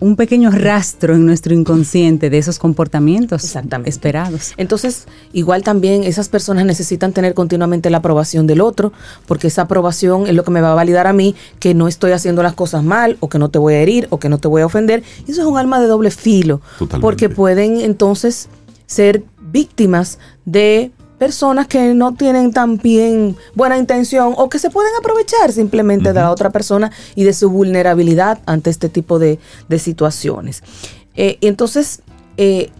[0.00, 3.88] un pequeño rastro en nuestro inconsciente de esos comportamientos Exactamente.
[3.88, 4.52] esperados.
[4.58, 8.92] Entonces, igual también esas personas necesitan tener continuamente la aprobación del otro,
[9.26, 12.12] porque esa aprobación es lo que me va a validar a mí que no estoy
[12.12, 14.48] haciendo las cosas mal, o que no te voy a herir, o que no te
[14.48, 15.02] voy a ofender.
[15.26, 17.00] Y eso es un arma de doble filo, Totalmente.
[17.00, 18.48] porque pueden entonces
[18.86, 24.92] ser víctimas de personas que no tienen tan bien buena intención o que se pueden
[24.98, 29.38] aprovechar simplemente de la otra persona y de su vulnerabilidad ante este tipo de,
[29.68, 30.62] de situaciones.
[31.14, 32.02] Eh, entonces,
[32.36, 32.70] eh,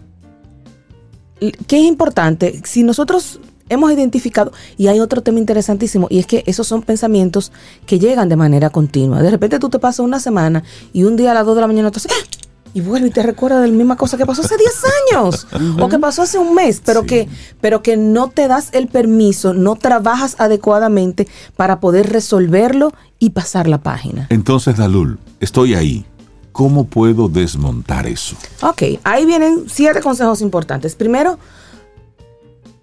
[1.39, 2.61] ¿Qué es importante?
[2.65, 7.51] Si nosotros hemos identificado, y hay otro tema interesantísimo, y es que esos son pensamientos
[7.85, 9.21] que llegan de manera continua.
[9.21, 11.67] De repente tú te pasas una semana y un día a las 2 de la
[11.67, 12.48] mañana tú haces, ¡ah!
[12.73, 14.71] Y vuelve y te recuerda de la misma cosa que pasó hace 10
[15.13, 15.47] años
[15.79, 17.07] o que pasó hace un mes, pero, Sí.
[17.07, 17.29] que,
[17.61, 23.67] pero que no te das el permiso, no trabajas adecuadamente para poder resolverlo y pasar
[23.67, 24.27] la página.
[24.29, 26.05] Entonces, Dalul, estoy ahí.
[26.51, 28.35] ¿Cómo puedo desmontar eso?
[28.61, 30.95] Ok, ahí vienen siete consejos importantes.
[30.95, 31.39] Primero,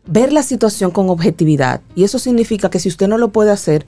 [0.07, 1.81] ver la situación con objetividad.
[1.95, 3.87] Y eso significa que si usted no lo puede hacer,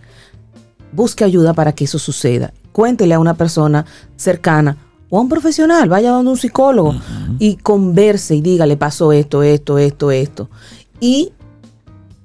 [0.93, 2.53] busque ayuda para que eso suceda.
[2.73, 3.87] Cuéntele a una persona
[4.17, 4.77] cercana
[5.11, 6.95] o a un profesional, vaya donde un psicólogo
[7.39, 10.49] y converse y dígale, pasó esto, esto, esto, esto.
[11.01, 11.33] Y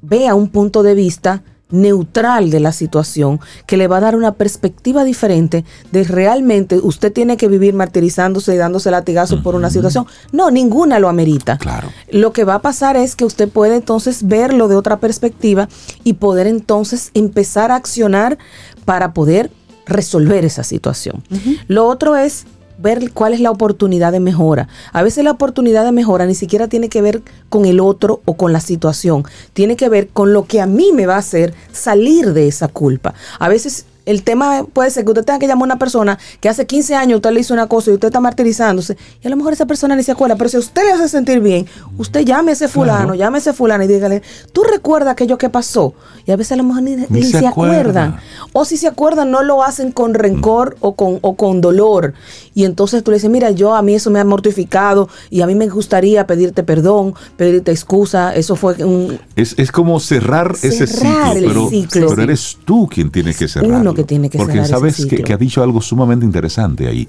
[0.01, 4.33] vea un punto de vista neutral de la situación que le va a dar una
[4.33, 10.05] perspectiva diferente de realmente usted tiene que vivir martirizándose y dándose latigazos por una situación.
[10.31, 11.57] No, ninguna lo amerita.
[11.57, 11.89] Claro.
[12.11, 15.67] Lo que va a pasar es que usted puede entonces verlo de otra perspectiva
[16.03, 18.37] y poder entonces empezar a accionar
[18.85, 19.49] para poder
[19.85, 21.23] resolver esa situación.
[21.67, 22.45] Lo otro es
[22.83, 24.67] ver cuál es la oportunidad de mejora.
[24.91, 28.35] A veces la oportunidad de mejora ni siquiera tiene que ver con el otro o
[28.35, 29.23] con la situación,
[29.53, 32.67] tiene que ver con lo que a mí me va a hacer salir de esa
[32.67, 33.15] culpa.
[33.39, 36.49] A veces el tema puede ser que usted tenga que llamar a una persona que
[36.49, 39.37] hace 15 años usted le hizo una cosa y usted está martirizándose y a lo
[39.37, 41.65] mejor esa persona ni se acuerda, pero si a usted le hace sentir bien,
[41.97, 43.15] usted llame a ese fulano, Claro.
[43.15, 45.93] llame a ese fulano y dígale, tú recuerdas aquello que pasó
[46.25, 47.79] y a veces a lo mejor ni, ni se se, acuerda.
[47.79, 48.15] acuerdan.
[48.53, 52.13] O si se acuerdan, no lo hacen con rencor o, con, o con dolor.
[52.53, 55.47] Y entonces tú le dices, mira, yo a mí eso me ha mortificado y a
[55.47, 58.35] mí me gustaría pedirte perdón, pedirte excusa.
[58.35, 59.19] Eso fue un...
[59.35, 62.07] Es, es como cerrar, ese Cerrar ciclo, el pero, ciclo.
[62.09, 63.79] pero eres tú quien tiene que cerrarlo.
[63.79, 67.07] Uno que tiene que Porque ese sabes que, que ha dicho algo sumamente interesante ahí.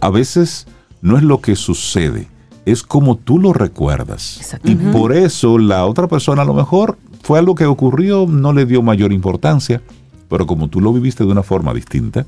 [0.00, 0.66] A veces
[1.02, 2.28] no es lo que sucede,
[2.66, 4.56] es como tú lo recuerdas.
[4.64, 8.66] Y por eso la otra persona a lo mejor fue algo que ocurrió, no le
[8.66, 9.82] dio mayor importancia,
[10.28, 12.26] pero como tú lo viviste de una forma distinta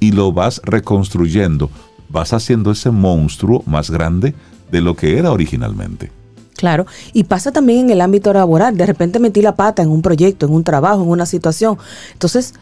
[0.00, 1.70] y lo vas reconstruyendo,
[2.08, 4.34] vas haciendo ese monstruo más grande
[4.70, 6.10] de lo que era originalmente.
[6.56, 8.76] Claro, y pasa también en el ámbito laboral.
[8.76, 11.78] De repente metí la pata en un proyecto, en un trabajo, en una situación.
[12.12, 12.54] Entonces,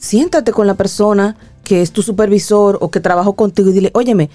[0.00, 4.30] siéntate con la persona que es tu supervisor o que trabajó contigo y dile, óyeme,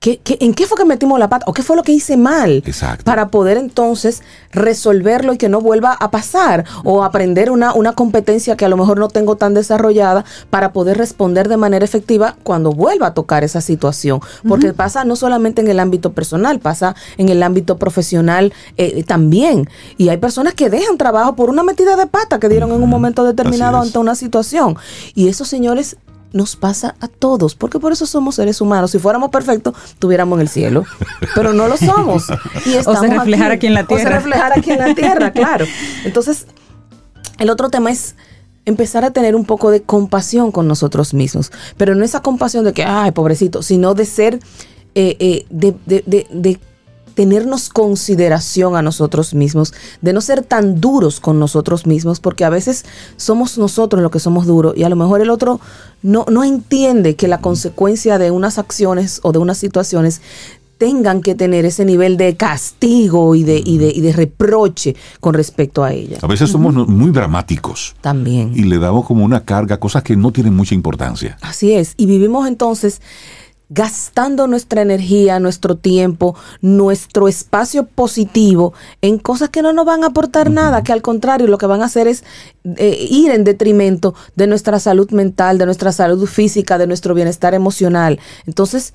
[0.00, 1.44] ¿Qué, qué, en qué fue que metimos la pata?
[1.48, 2.62] ¿O qué fue lo que hice mal?
[2.64, 3.04] Exacto.
[3.04, 4.22] Para poder entonces
[4.52, 6.64] resolverlo y que no vuelva a pasar.
[6.84, 10.98] O aprender una, una competencia que a lo mejor no tengo tan desarrollada para poder
[10.98, 14.20] responder de manera efectiva cuando vuelva a tocar esa situación.
[14.46, 19.68] Porque pasa no solamente en el ámbito personal, pasa en el ámbito profesional eh, también.
[19.96, 22.90] Y hay personas que dejan trabajo por una metida de pata que dieron en un
[22.90, 24.76] momento determinado ante una situación.
[25.14, 25.96] Y esos señores
[26.32, 28.90] nos pasa a todos, porque por eso somos seres humanos.
[28.90, 30.84] Si fuéramos perfectos, estuviéramos en el cielo,
[31.34, 32.24] pero no lo somos.
[32.66, 34.10] Y estamos reflejar aquí en la O se tierra.
[34.16, 35.64] reflejar aquí en la tierra, claro.
[36.04, 36.46] Entonces,
[37.38, 38.14] el otro tema es
[38.64, 42.72] empezar a tener un poco de compasión con nosotros mismos, pero no esa compasión de
[42.74, 44.40] que, ay, pobrecito, sino de ser,
[44.94, 46.60] eh, eh, de, de- de- de
[47.18, 52.48] tenernos consideración a nosotros mismos, de no ser tan duros con nosotros mismos, porque a
[52.48, 52.84] veces
[53.16, 55.58] somos nosotros los que somos duros y a lo mejor el otro
[56.00, 60.20] no, no entiende que la consecuencia de unas acciones o de unas situaciones
[60.78, 65.34] tengan que tener ese nivel de castigo y de, y de, y de reproche con
[65.34, 66.18] respecto a ella.
[66.22, 68.52] A veces somos muy dramáticos También.
[68.54, 71.36] y le damos como una carga cosas que no tienen mucha importancia.
[71.40, 71.94] Así es.
[71.96, 73.02] Y vivimos entonces
[73.70, 80.08] gastando nuestra energía, nuestro tiempo, nuestro espacio positivo en cosas que no nos van a
[80.08, 82.24] aportar nada, que al contrario lo que van a hacer es
[82.76, 87.54] eh, ir en detrimento de nuestra salud mental, de nuestra salud física, de nuestro bienestar
[87.54, 88.18] emocional.
[88.46, 88.94] Entonces,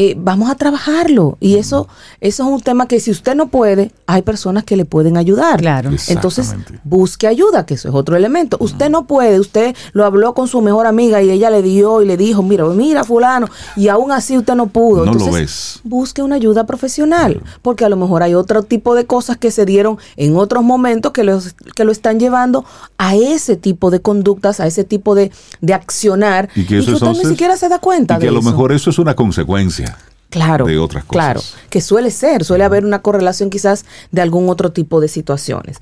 [0.00, 1.36] eh, vamos a trabajarlo.
[1.40, 1.88] Y eso,
[2.20, 5.58] eso es un tema que si usted no puede, hay personas que le pueden ayudar.
[5.58, 5.90] Claro.
[6.06, 8.56] Entonces, busque ayuda, que eso es otro elemento.
[8.60, 12.06] Usted no puede, usted lo habló con su mejor amiga y ella le dio y
[12.06, 15.04] le dijo, mira, mira fulano, y aún así usted no pudo.
[15.04, 15.80] No lo ves.
[15.82, 19.64] busque una ayuda profesional, porque a lo mejor hay otro tipo de cosas que se
[19.66, 22.64] dieron en otros momentos que, los, que lo están llevando
[22.98, 27.02] a ese tipo de conductas, a ese tipo de, de accionar, Y que eso usted
[27.06, 28.50] entonces- ni siquiera se da cuenta Y que de a lo eso.
[28.50, 29.87] mejor eso es una consecuencia.
[30.30, 30.66] Claro.
[30.66, 31.12] de otras cosas.
[31.12, 35.78] Claro, que suele ser, suele haber una correlación quizás de algún otro tipo de situaciones.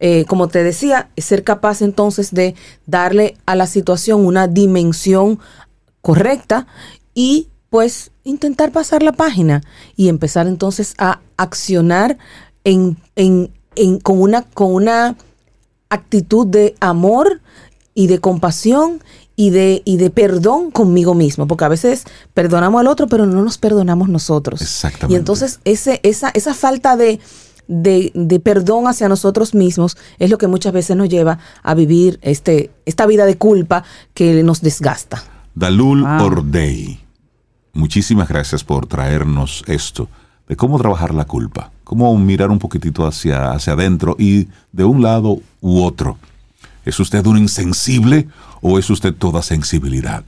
[0.00, 2.54] Eh, como te decía, ser capaz entonces de
[2.86, 5.38] darle a la situación una dimensión
[6.00, 6.66] correcta
[7.14, 9.62] y pues intentar pasar la página
[9.96, 12.18] y empezar entonces a accionar
[12.64, 15.16] en, en- en- con, una, con una
[15.88, 17.40] actitud de amor
[17.94, 19.02] y de compasión
[19.36, 22.04] y de, y de perdón conmigo mismo, porque a veces
[22.34, 24.62] perdonamos al otro, pero no nos perdonamos nosotros.
[24.62, 25.12] Exactamente.
[25.14, 27.20] Y entonces ese, esa, esa falta de,
[27.66, 32.18] de, de perdón hacia nosotros mismos es lo que muchas veces nos lleva a vivir
[32.22, 35.22] este, esta vida de culpa que nos desgasta.
[35.54, 36.26] Dalul Wow.
[36.26, 37.00] Ordey,
[37.72, 40.08] muchísimas gracias por traernos esto
[40.48, 45.02] de cómo trabajar la culpa, cómo mirar un poquitito hacia, hacia adentro y de un
[45.02, 46.18] lado u otro.
[46.84, 48.28] ¿Es usted un insensible
[48.60, 50.24] o es usted toda sensibilidad?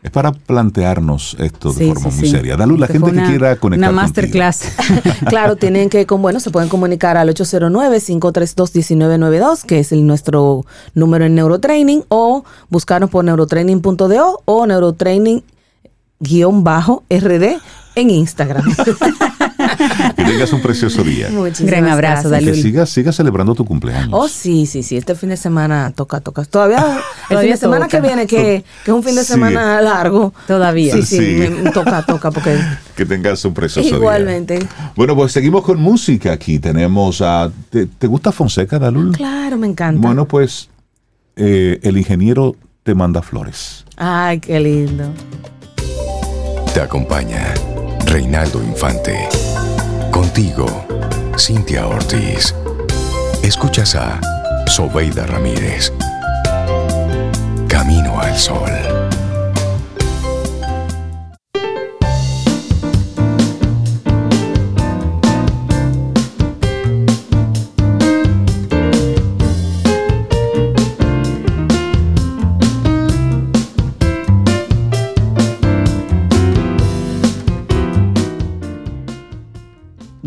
[0.00, 2.30] Es para plantearnos esto de Sí, forma sí, muy sí.
[2.30, 2.56] seria.
[2.56, 4.72] Dalul, la Este gente que quiera conectar Una masterclass.
[5.28, 11.24] claro, tienen que, con, bueno, se pueden comunicar al 809-532-1992, que es el, nuestro número
[11.24, 17.60] en Neurotraining, o buscarnos por neurotraining.do o neurotraining-rd
[17.96, 18.64] en Instagram.
[20.16, 21.28] Que tengas un precioso día.
[21.30, 22.56] Muchísimas Gran abrazo, gracias.
[22.56, 24.10] Y que sigas siga celebrando tu cumpleaños.
[24.12, 24.96] Oh, sí, sí, sí.
[24.96, 26.44] Este fin de semana toca, toca.
[26.44, 28.00] Todavía, el Todavía fin de semana toca.
[28.00, 29.32] que viene, que, que es un fin de Sí.
[29.32, 30.32] semana largo.
[30.46, 30.92] Todavía.
[30.94, 31.48] Sí, sí, Sí.
[31.62, 32.58] me- toca, toca, porque
[32.96, 33.96] Que tengas un precioso día.
[33.96, 34.58] igualmente.
[34.96, 36.58] Bueno, pues seguimos con música aquí.
[36.58, 37.50] Tenemos a...
[37.70, 39.16] ¿Te, te gusta Fonseca, Dalul?
[39.16, 40.00] Claro, me encanta.
[40.06, 40.68] Bueno, pues
[41.36, 43.84] eh, el ingeniero te manda flores.
[43.96, 45.04] Ay, qué lindo.
[46.74, 47.54] Te acompaña
[48.06, 49.28] Reinaldo Infante.
[50.18, 50.66] Contigo,
[51.38, 52.52] Cintia Ortiz.
[53.44, 54.20] Escuchas a
[54.66, 55.92] Sobeida Ramírez.
[57.68, 58.97] Camino al Sol.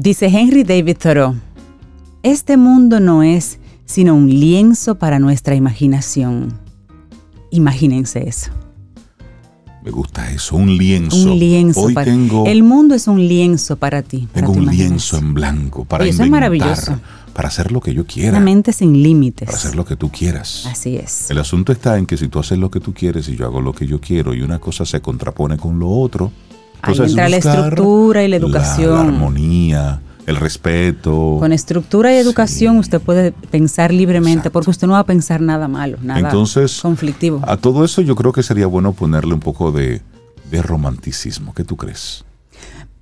[0.03, 1.35] Dice Henry David Thoreau,
[2.23, 6.57] este mundo no es sino un lienzo para nuestra imaginación.
[7.51, 8.49] Imagínense eso.
[9.83, 11.31] Me gusta eso, un lienzo.
[11.31, 14.27] Un lienzo Hoy para tengo, El mundo es un lienzo para ti.
[14.33, 16.99] tengo un lienzo en blanco para eso es maravilloso.
[17.33, 19.45] para hacer lo que yo quiera, Una mente sin límites.
[19.45, 20.65] para hacer lo que tú quieras.
[20.65, 21.29] Así es.
[21.29, 23.61] El asunto está en que si tú haces lo que tú quieres y yo hago
[23.61, 26.31] lo que yo quiero y una cosa se contrapone con lo otro,
[26.81, 28.93] Ahí entonces entra la buscar estructura y la educación.
[28.93, 31.37] la armonía, el respeto.
[31.39, 34.51] Con estructura y educación usted puede pensar libremente Exacto.
[34.53, 37.41] porque usted no va a pensar nada malo, nada Entonces, conflictivo.
[37.47, 40.01] A todo eso yo creo que sería bueno ponerle un poco de,
[40.49, 41.53] de romanticismo.
[41.53, 42.23] ¿Qué tú crees?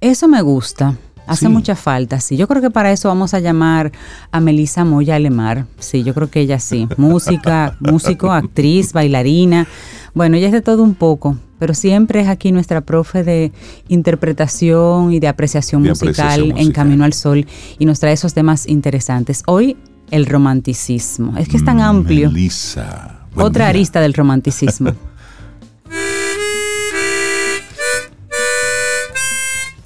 [0.02, 0.96] Eso me gusta.
[1.28, 1.52] Hace Sí.
[1.52, 2.38] mucha falta, sí.
[2.38, 3.92] Yo creo que para eso vamos a llamar
[4.32, 5.68] a Melissa Moya Alemar.
[5.78, 6.88] Sí, yo creo que ella sí.
[6.98, 9.68] Música, músico, actriz, bailarina.
[10.14, 13.52] Bueno, ella es de todo un poco, pero siempre es aquí nuestra profe de
[13.88, 16.72] interpretación y de apreciación, De musical, apreciación en.
[16.72, 17.46] Camino al Sol
[17.78, 19.44] y nos trae esos temas interesantes.
[19.46, 19.78] Hoy,
[20.12, 21.38] el romanticismo.
[21.38, 22.32] Es que es tan amplio.
[22.32, 23.26] Melissa.
[23.34, 23.70] Buen Otra día.
[23.70, 24.92] arista del romanticismo.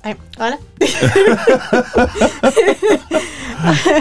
[0.04, 0.60] Ay, hola.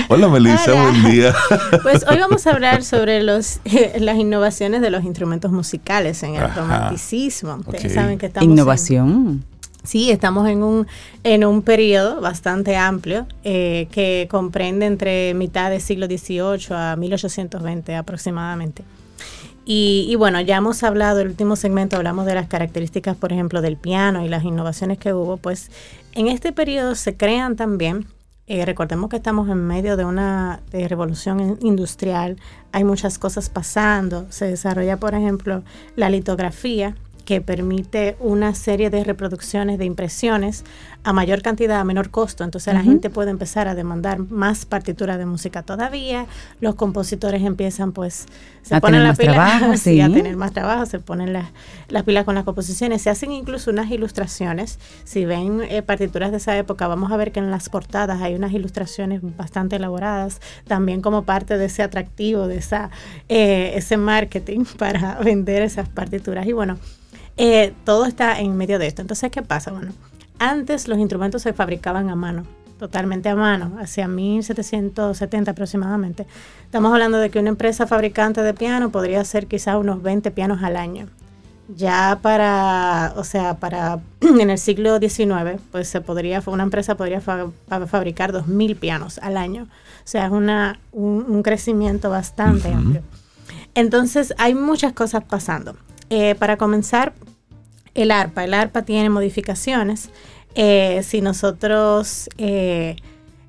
[0.09, 0.82] Hola Melissa, Hola.
[0.90, 1.34] buen día.
[1.82, 3.61] Pues hoy vamos a hablar sobre los,
[3.98, 6.61] las innovaciones de los instrumentos musicales en el Ajá.
[6.61, 7.57] romanticismo.
[7.66, 9.44] Ustedes saben que estamos en- Innovación.
[9.84, 10.86] Sí, estamos en un,
[11.24, 17.96] en un periodo bastante amplio eh, que comprende entre mitad del siglo XVIII a 1820
[17.96, 18.84] aproximadamente.
[19.64, 23.60] Y, y bueno, ya hemos hablado, el último segmento hablamos de las características, por ejemplo,
[23.62, 25.36] del piano y las innovaciones que hubo.
[25.36, 25.70] Pues
[26.14, 28.06] en este periodo se crean también,
[28.48, 32.38] eh, recordemos que estamos en medio de una de revolución in- industrial,
[32.72, 35.62] hay muchas cosas pasando, se desarrolla, por ejemplo,
[35.94, 40.64] la litografía, que permite una serie de reproducciones de impresiones
[41.04, 42.44] a mayor cantidad, a menor costo.
[42.44, 46.26] Entonces la gente puede empezar a demandar más partituras de música todavía.
[46.60, 48.26] Los compositores empiezan pues
[48.62, 51.32] se A ponen tener la más pila, trabajo, sí, a tener más trabajo, se ponen
[51.32, 51.50] las,
[51.88, 53.02] las pilas con las composiciones.
[53.02, 54.78] Se hacen incluso unas ilustraciones.
[55.04, 58.34] Si ven eh, partituras de esa época, vamos a ver que en las portadas hay
[58.34, 62.90] unas ilustraciones bastante elaboradas, también como parte de ese atractivo, de esa
[63.28, 66.46] eh, ese marketing para vender esas partituras.
[66.46, 66.78] Y bueno,
[67.37, 69.03] eh, todo está en medio de esto.
[69.03, 69.70] Entonces, ¿qué pasa?
[69.72, 69.93] Bueno,
[70.39, 72.45] antes los instrumentos se fabricaban a mano,
[72.78, 76.26] totalmente a mano, hacia 1770 aproximadamente.
[76.64, 80.62] Estamos hablando de que una empresa fabricante de piano podría hacer quizás unos 20 pianos
[80.62, 81.07] al año.
[81.74, 87.20] Ya para, o sea, para en el siglo XIX, pues se podría, una empresa podría
[87.20, 89.64] fa- fa- fabricar 2.000 pianos al año.
[89.64, 93.03] O sea, es una, un, un crecimiento bastante amplio.
[93.74, 95.76] Entonces, hay muchas cosas pasando.
[96.11, 97.14] Eh, para comenzar,
[97.95, 98.45] el arpa.
[98.45, 100.11] El arpa tiene modificaciones.
[100.55, 102.28] Eh, si nosotros...
[102.38, 102.97] eh,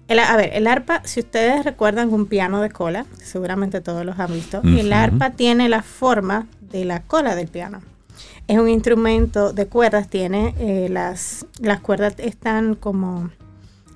[0.07, 4.19] el- a ver, el arpa, si ustedes recuerdan un piano de cola, seguramente todos los
[4.19, 7.81] han visto, el arpa tiene la forma de la cola del piano.
[8.47, 13.29] Es un instrumento de cuerdas, tiene eh, las, las cuerdas están como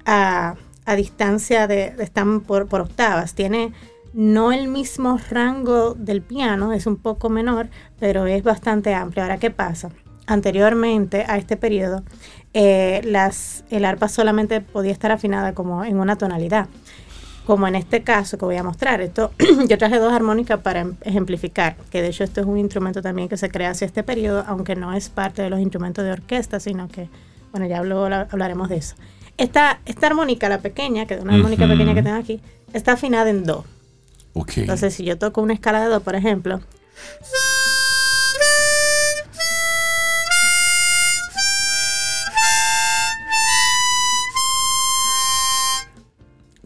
[0.05, 3.73] a, a distancia de, están por, por octavas, tiene
[4.13, 7.67] no el mismo rango del piano, es un poco menor,
[7.99, 9.23] pero es bastante amplio.
[9.23, 9.89] Ahora, ¿qué pasa?
[10.27, 12.03] Anteriormente a este periodo,
[12.53, 16.67] eh, las, el arpa solamente podía estar afinada como en una tonalidad.
[17.45, 18.99] Como en este caso que voy a mostrar.
[18.99, 19.31] Esto,
[19.69, 23.29] yo traje dos armónicas para em- ejemplificar, que de hecho esto es un instrumento también
[23.29, 26.59] que se crea hacia este periodo, aunque no es parte de los instrumentos de orquesta,
[26.59, 27.07] sino que,
[27.51, 28.95] bueno, ya habla- hablaremos de eso.
[29.37, 31.71] Esta, esta armónica, la pequeña, que es una armónica Ujú.
[31.73, 32.41] pequeña que tengo aquí,
[32.73, 33.63] está afinada en do.
[34.33, 34.57] Ok.
[34.57, 36.59] Entonces, si yo toco una escala de do, por ejemplo,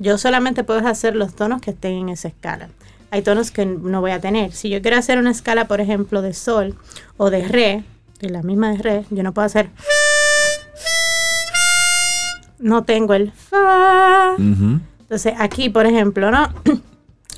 [0.02, 2.70] yo solamente puedo hacer los tonos que estén en esa escala.
[3.12, 4.52] Hay tonos que no voy a tener.
[4.52, 6.76] Si yo quiero hacer una escala, por ejemplo, de sol
[7.18, 7.84] o de re,
[8.20, 9.70] de la misma de re, yo no puedo hacer.
[12.58, 14.36] No tengo el fa.
[14.38, 16.49] Entonces, aquí, por ejemplo, ¿no?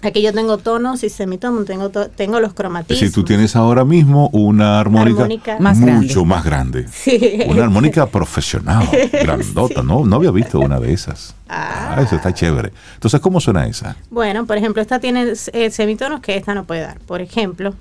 [0.03, 2.99] Aquí yo tengo tonos y semitonos, tengo, to- tengo los cromatismos.
[2.99, 5.57] decir, tú tienes ahora mismo una armónica, Armónica.
[5.59, 6.07] Más grande.
[6.07, 6.87] mucho más grande.
[6.91, 7.39] Sí.
[7.47, 10.05] Una armónica profesional, grandota, ¿no?
[10.05, 11.35] No había visto una de esas.
[11.47, 12.73] Ah, eso está chévere.
[12.95, 13.95] Entonces, ¿cómo suena esa?
[14.09, 16.99] Bueno, por ejemplo, esta tiene eh, semitonos que esta no puede dar.
[16.99, 17.73] Por ejemplo,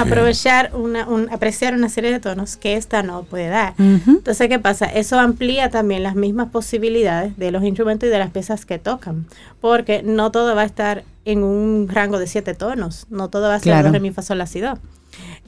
[0.06, 3.74] aprovechar una, un- apreciar una serie de tonos que esta no puede dar.
[3.78, 4.10] Ujú.
[4.18, 4.86] Entonces, ¿qué pasa?
[4.86, 9.26] Eso amplía también las mismas posibilidades de los instrumentos y de las piezas que tocan,
[9.60, 13.54] porque no todo va a estar en un rango de siete tonos, no todo va
[13.56, 13.92] a ser Claro.
[13.92, 14.78] re, mi, fa, sol, la, si, do.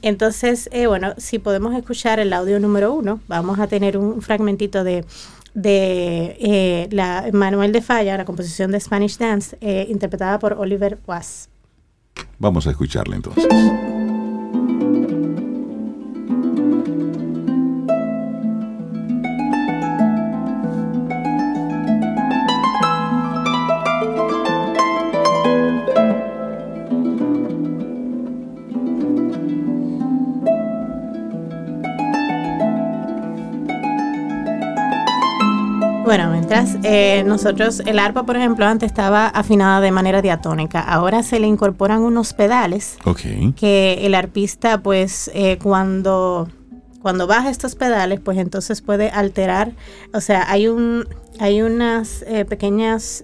[0.01, 4.83] Entonces, eh, bueno, si podemos escuchar el audio número uno, vamos a tener un fragmentito
[4.83, 5.05] de
[5.55, 10.97] de eh, la Manuel de Falla, la composición de Spanish Dance, eh, interpretada por Oliver
[11.05, 11.47] Was.
[12.39, 13.45] Vamos a escucharla entonces.
[36.83, 40.79] Eh, nosotros, el arpa, por ejemplo, antes estaba afinada de manera diatónica.
[40.79, 42.97] Ahora se le incorporan unos pedales
[43.55, 46.47] que el arpista, pues, eh, cuando,
[47.01, 49.71] cuando baja estos pedales, pues entonces puede alterar.
[50.13, 51.07] O sea, hay un,
[51.39, 53.23] hay unas eh, pequeñas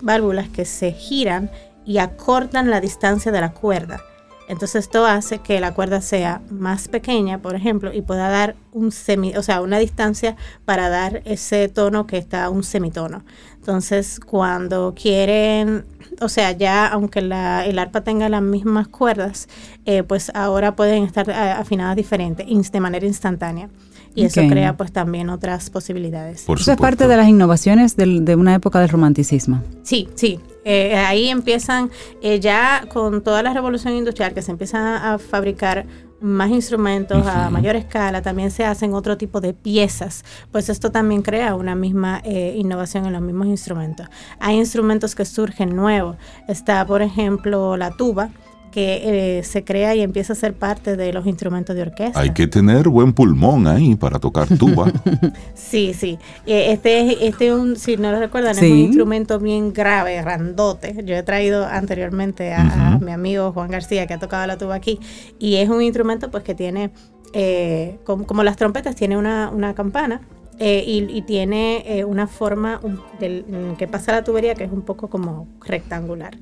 [0.00, 1.50] válvulas que se giran
[1.84, 4.00] y acortan la distancia de la cuerda.
[4.48, 8.92] Entonces esto hace que la cuerda sea más pequeña, por ejemplo, y pueda dar un
[8.92, 13.24] semi, o sea, una distancia para dar ese tono que está un semitono.
[13.54, 15.86] Entonces, cuando quieren,
[16.20, 19.48] o sea, ya aunque la- el arpa tenga las mismas cuerdas,
[19.86, 23.68] eh, pues ahora pueden estar eh, afinadas diferentes, ins- de manera instantánea.
[24.16, 26.42] Y eso crea pues también otras posibilidades.
[26.42, 29.60] Por Eso es parte de las innovaciones del- de una época del romanticismo.
[29.82, 30.38] Sí, sí.
[30.64, 31.90] Eh, ahí empiezan
[32.22, 35.84] eh, ya con toda la revolución industrial que se empiezan a fabricar
[36.24, 41.20] más instrumentos a mayor escala, también se hacen otro tipo de piezas, pues esto también
[41.20, 44.08] crea una misma eh, innovación en los mismos instrumentos.
[44.40, 46.16] Hay instrumentos que surgen nuevos.
[46.48, 48.30] Está, por ejemplo, la tuba,
[48.74, 52.18] que eh, se crea y empieza a ser parte de los instrumentos de orquesta.
[52.18, 54.90] Hay que tener buen pulmón ahí para tocar tuba.
[55.54, 56.18] Sí, sí.
[56.44, 60.20] Eh, Este, es- este es un, si no lo recuerdan, es un instrumento bien grave,
[60.20, 60.96] grandote.
[61.04, 64.98] Yo he traído anteriormente a, mi amigo Juan García, que ha tocado la tuba aquí,
[65.38, 66.90] y es un instrumento pues que tiene,
[67.32, 70.20] eh, como, como las trompetas, tiene una, una campana.
[70.58, 72.80] eh, y, y tiene eh, una forma
[73.20, 73.44] del,
[73.78, 76.36] que pasa la tubería que es un poco como rectangular.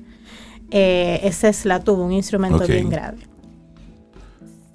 [0.75, 2.67] Eh, esa es la tuba, un instrumento Ok.
[2.67, 3.19] bien grave.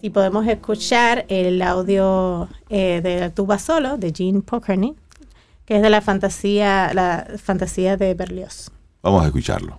[0.00, 4.94] Si podemos escuchar el audio eh, de la tuba solo de Gene Pokerny,
[5.64, 8.70] que es de la fantasía, la fantasía de Berlioz.
[9.02, 9.76] Vamos a escucharlo.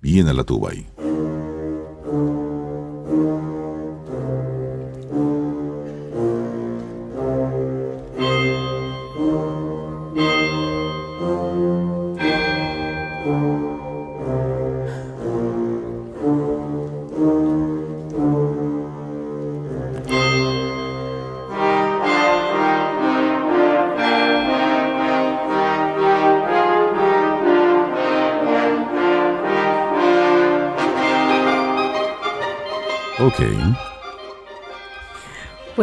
[0.00, 0.84] Viene la tuba ahí.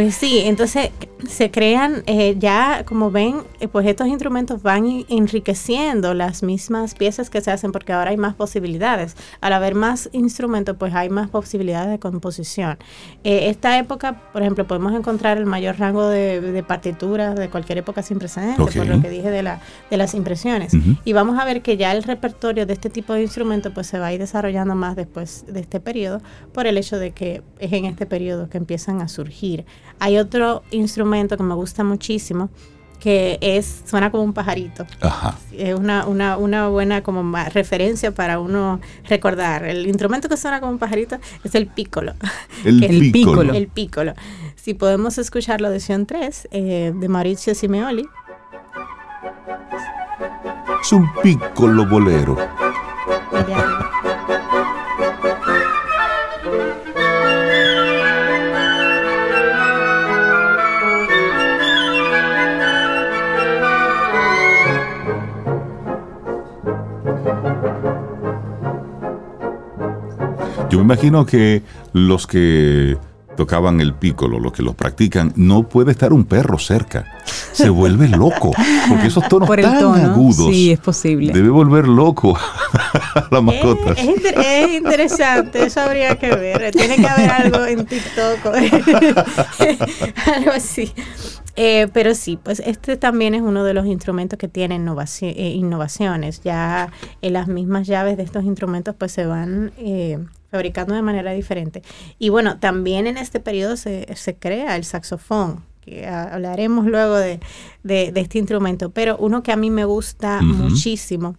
[0.01, 0.89] Pues sí, entonces
[1.29, 7.29] se crean, eh, ya como ven, pues estos instrumentos van en- enriqueciendo las mismas piezas
[7.29, 9.15] que se hacen porque ahora hay más posibilidades.
[9.41, 12.77] Al haber más instrumentos, pues hay más posibilidades de composición.
[13.23, 17.79] Eh, esta época, por ejemplo, podemos encontrar el mayor rango de, de partituras de cualquier
[17.79, 20.73] época sin precedentes, por lo que dije de, la, de las impresiones.
[21.03, 23.99] Y vamos a ver que ya el repertorio de este tipo de instrumentos pues se
[23.99, 26.21] va a ir desarrollando más después de este periodo
[26.53, 29.65] por el hecho de que es en este periodo que empiezan a surgir.
[29.99, 32.49] Hay otro instrumento que me gusta muchísimo
[33.01, 34.85] que es suena como un pajarito.
[35.01, 35.35] Ajá.
[35.51, 38.79] Es una, una, una buena como referencia para uno
[39.09, 39.65] recordar.
[39.65, 42.13] El instrumento que suena como un pajarito es el pícolo.
[42.63, 43.53] El, El pícolo.
[43.53, 44.13] El pícolo.
[44.55, 48.07] Si podemos escuchar la audición 3 eh, de Maurizio Simeoli.
[50.81, 52.37] Es un pícolo bolero.
[70.71, 71.61] Yo me imagino que
[71.93, 72.97] los que
[73.37, 77.05] tocaban el pícolo, los que lo practican, no puede estar un perro cerca.
[77.25, 78.51] Se vuelve loco.
[78.89, 81.31] Porque esos tonos Por tan tono, agudos sí, es posible.
[81.33, 83.97] debe volver loco a las mascotas.
[83.97, 86.71] Es, es inter- es interesante, eso habría que ver.
[86.71, 88.51] Tiene que haber algo en TikTok, o
[90.35, 90.93] algo así.
[91.55, 96.41] Eh, pero sí, pues este también es uno de los instrumentos que tiene eh, innovaciones.
[96.43, 96.91] Ya
[97.21, 100.17] en las mismas llaves de estos instrumentos pues se van eh,
[100.49, 101.81] fabricando de manera diferente.
[102.19, 107.39] Y bueno, también en este periodo se, se crea el saxofón, que hablaremos luego de,
[107.83, 111.35] de- de este instrumento, pero uno que a mí me gusta muchísimo.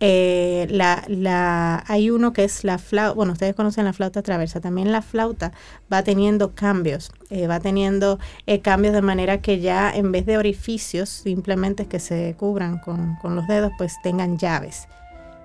[0.00, 4.60] Eh, la, la, hay uno que es la flauta, bueno, ustedes conocen la flauta traversa,
[4.60, 5.52] también la flauta
[5.92, 10.38] va teniendo cambios, eh, va teniendo eh, cambios de manera que ya en vez de
[10.38, 14.86] orificios simplemente que se cubran con, con los dedos, pues tengan llaves.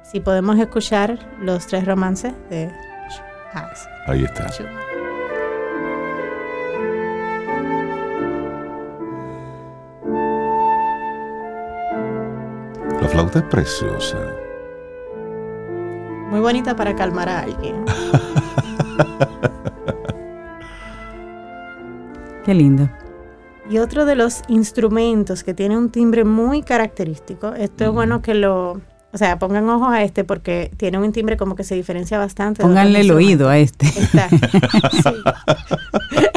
[0.03, 2.69] Si podemos escuchar los tres romances de
[3.09, 3.19] sí,
[4.05, 4.49] Ahí está.
[13.01, 14.42] La flauta es preciosa.
[16.33, 17.85] Muy bonita para calmar a alguien.
[22.43, 22.89] Qué lindo.
[23.69, 28.33] Y otro de los instrumentos que tiene un timbre muy característico, esto es bueno que
[28.33, 28.81] lo,
[29.11, 32.61] o sea, pongan ojo a este porque tiene un timbre como que se diferencia bastante.
[32.63, 33.85] Pónganle el oído a este.
[33.85, 34.27] Está.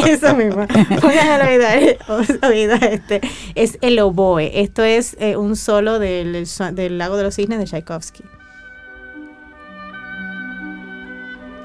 [0.07, 0.67] Eso mismo.
[1.01, 2.03] Pónganle el
[2.43, 3.23] oído, a este.
[3.55, 4.61] Es el oboe.
[4.61, 8.25] Esto es eh, un solo del, del Lago de los Cisnes de Tchaikovsky.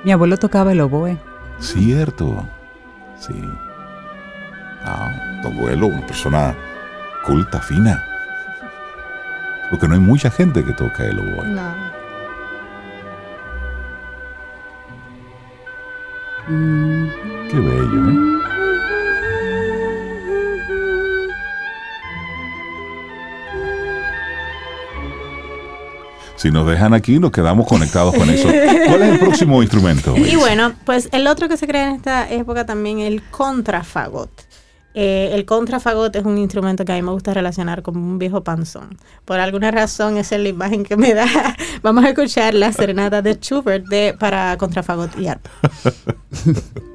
[0.03, 1.17] Mi abuelo tocaba el oboe.
[1.59, 2.45] Cierto.
[3.17, 3.33] Sí.
[4.83, 6.55] Ah, tu abuelo, una persona
[7.25, 8.03] culta, fina.
[9.69, 11.47] Porque no hay mucha gente que toca el oboe.
[11.47, 11.71] No.
[16.47, 17.07] Mm,
[17.49, 18.41] Qué bello, ¿eh?
[26.41, 28.47] Si nos dejan aquí, nos quedamos conectados con eso.
[28.47, 30.17] ¿Cuál es el próximo instrumento?
[30.17, 34.31] Y bueno, pues el otro que se crea en esta época también el contrafagot.
[34.95, 38.43] Eh, el contrafagot es un instrumento que a mí me gusta relacionar con un viejo
[38.43, 38.97] panzón.
[39.23, 41.27] Por alguna razón, esa es la imagen que me da.
[41.83, 45.51] Vamos a escuchar la serenata de Schubert de, para contrafagot y arpa.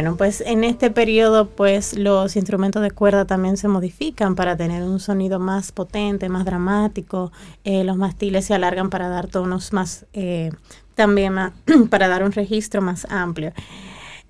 [0.00, 4.82] bueno, pues en este periodo pues los instrumentos de cuerda también se modifican para tener
[4.82, 7.32] un sonido más potente, más dramático.
[7.64, 10.52] Eh, los mastiles se alargan para dar tonos más, eh,
[10.94, 11.52] también más,
[11.90, 13.52] para dar un registro más amplio.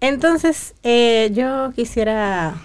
[0.01, 2.61] Entonces eh, yo quisiera...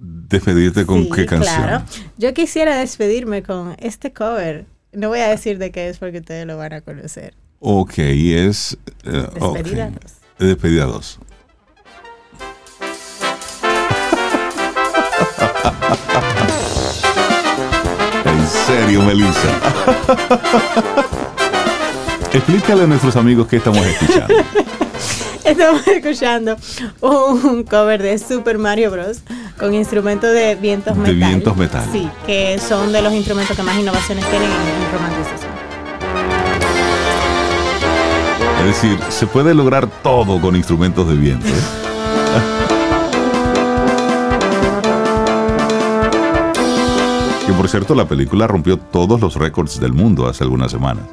[0.00, 1.54] ¿Despedirte con Sí, qué canción?
[1.54, 1.84] Claro.
[2.18, 4.66] Yo quisiera despedirme con este cover.
[4.90, 7.32] No voy a decir de qué es porque ustedes lo van a conocer.
[7.60, 8.76] Ok, es...
[9.04, 10.16] Despedida dos.
[10.40, 11.20] Despedida 2.
[18.24, 19.48] En serio, Melissa.
[22.32, 24.34] Explícale a nuestros amigos qué estamos escuchando.
[25.44, 26.56] Estamos escuchando
[27.00, 29.18] un cover de Super Mario Bros.
[29.58, 31.16] con instrumentos de vientos De metal.
[31.16, 31.84] vientos metal.
[31.90, 35.50] Sí, que son de los instrumentos que más innovaciones tienen en el romanticismo.
[38.60, 41.46] Es decir, se puede lograr todo con instrumentos de viento.
[41.48, 42.69] ¿eh?
[47.50, 51.04] Que por cierto, la película rompió todos los récords del mundo hace algunas semanas.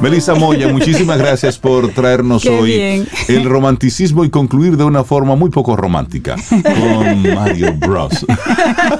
[0.00, 3.08] Melissa Moya, muchísimas gracias por traernos Qué hoy bien.
[3.28, 8.26] el romanticismo y concluir de una forma muy poco romántica con Mario Bros.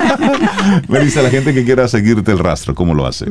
[0.88, 3.26] Melissa, la gente que quiera seguirte el rastro, ¿cómo lo hace?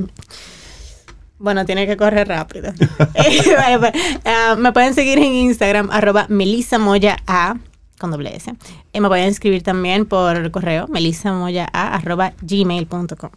[1.39, 2.73] Bueno, tiene que correr rápido.
[3.15, 3.93] Eh, vale, pues,
[4.25, 7.55] ah, me pueden seguir en Instagram, arroba melisamoya a
[7.99, 8.53] con doble S.
[8.93, 13.29] Y me pueden escribir también por correo, gmail.com.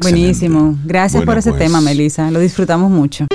[0.00, 0.76] Buenísimo.
[0.84, 2.30] Gracias Bueno, por ese pues, tema, Melissa.
[2.30, 3.26] Lo disfrutamos mucho.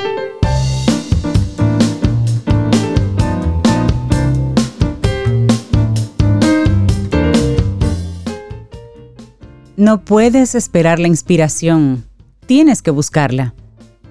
[9.76, 12.06] No puedes esperar la inspiración.
[12.45, 13.54] Tienes que buscarla.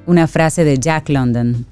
[0.07, 1.67] Una frase de Jack London.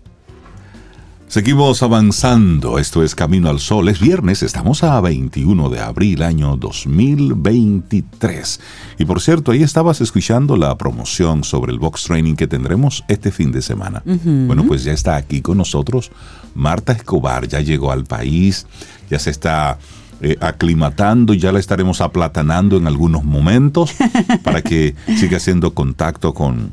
[1.30, 6.56] Seguimos avanzando, esto es Camino al Sol, es viernes, estamos a 21 de abril año
[6.56, 8.60] 2023.
[8.98, 13.30] Y por cierto, ahí estabas escuchando la promoción sobre el box training que tendremos este
[13.30, 14.02] fin de semana.
[14.04, 16.10] Bueno, pues ya está aquí con nosotros
[16.56, 18.66] Marta Escobar, ya llegó al país,
[19.08, 19.78] ya se está
[20.22, 23.94] eh, aclimatando, ya la estaremos aplatanando en algunos momentos
[24.42, 26.72] para que siga haciendo contacto con,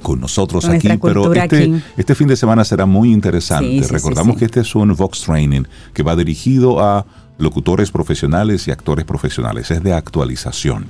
[0.00, 0.88] con nosotros Con aquí.
[1.00, 1.82] Pero este, aquí.
[1.96, 3.68] este fin de semana será muy interesante.
[3.68, 4.38] Sí, sí, sí, Recordamos sí.
[4.40, 7.06] que este es un Vox Training que va dirigido a
[7.38, 9.70] locutores profesionales y actores profesionales.
[9.70, 10.86] Es de actualización.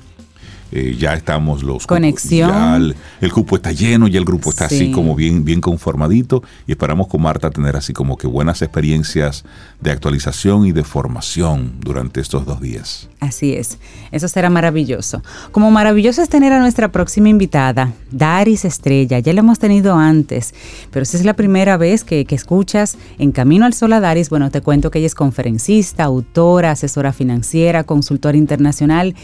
[0.72, 2.48] Eh, ya estamos los Conexión.
[2.50, 4.92] ya el, el cupo está lleno, ya el grupo está así Sí.
[4.92, 9.44] como bien, bien conformadito y esperamos con Marta tener así como que buenas experiencias
[9.80, 13.08] de actualización y de formación durante estos dos días.
[13.18, 13.78] Así es,
[14.12, 15.22] eso será maravilloso.
[15.52, 19.18] Como maravilloso es tener a nuestra próxima invitada, Daris Estrella.
[19.18, 20.54] Ya la hemos tenido antes,
[20.90, 24.30] pero si es la primera vez que, que escuchas En Camino al Sol a Daris,
[24.30, 29.14] bueno, te cuento que ella es conferencista, autora, asesora financiera, consultora internacional.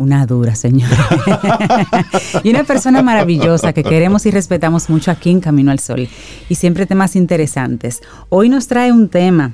[0.00, 0.96] Una dura, señora.
[2.42, 6.08] y una persona maravillosa que queremos y respetamos mucho aquí en Camino al Sol.
[6.48, 8.00] Y siempre temas interesantes.
[8.30, 9.52] Hoy nos trae un tema,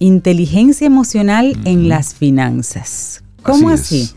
[0.00, 3.22] inteligencia emocional en las finanzas.
[3.44, 4.10] ¿Cómo así?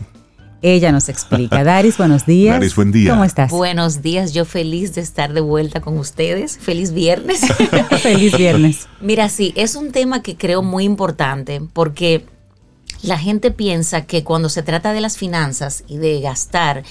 [0.62, 1.62] Ella nos explica.
[1.62, 2.56] Daris, buenos días.
[2.56, 3.12] Daris, buen día.
[3.12, 3.52] ¿Cómo estás?
[3.52, 6.58] Buenos días, yo feliz de estar de vuelta con ustedes.
[6.58, 7.42] Feliz viernes.
[8.02, 8.88] feliz viernes.
[9.00, 12.26] Mira, sí, es un tema que creo muy importante porque
[13.02, 16.84] la gente piensa que cuando se trata de las finanzas y de gastar,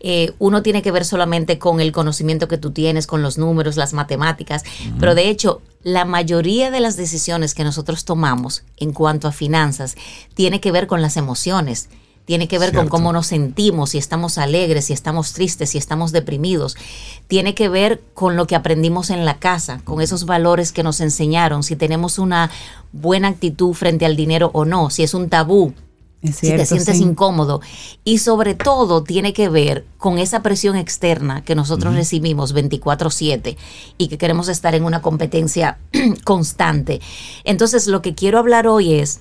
[0.00, 3.76] eh, uno tiene que ver solamente con el conocimiento que tú tienes, con los números,
[3.76, 4.62] las matemáticas,
[5.00, 9.96] pero de hecho la mayoría de las decisiones que nosotros tomamos en cuanto a finanzas
[10.34, 11.88] tiene que ver con las emociones
[12.24, 16.10] tiene que ver con cómo nos sentimos, si estamos alegres, si estamos tristes, si estamos
[16.12, 16.76] deprimidos.
[17.26, 21.00] Tiene que ver con lo que aprendimos en la casa, con esos valores que nos
[21.00, 22.50] enseñaron, si tenemos una
[22.92, 25.74] buena actitud frente al dinero o no, si es un tabú.
[26.22, 27.60] si te sientes incómodo.
[28.02, 33.58] Y sobre todo tiene que ver con esa presión externa que nosotros recibimos 24/7
[33.98, 35.76] y que queremos estar en una competencia
[36.24, 37.02] constante.
[37.44, 39.20] Entonces lo que quiero hablar hoy es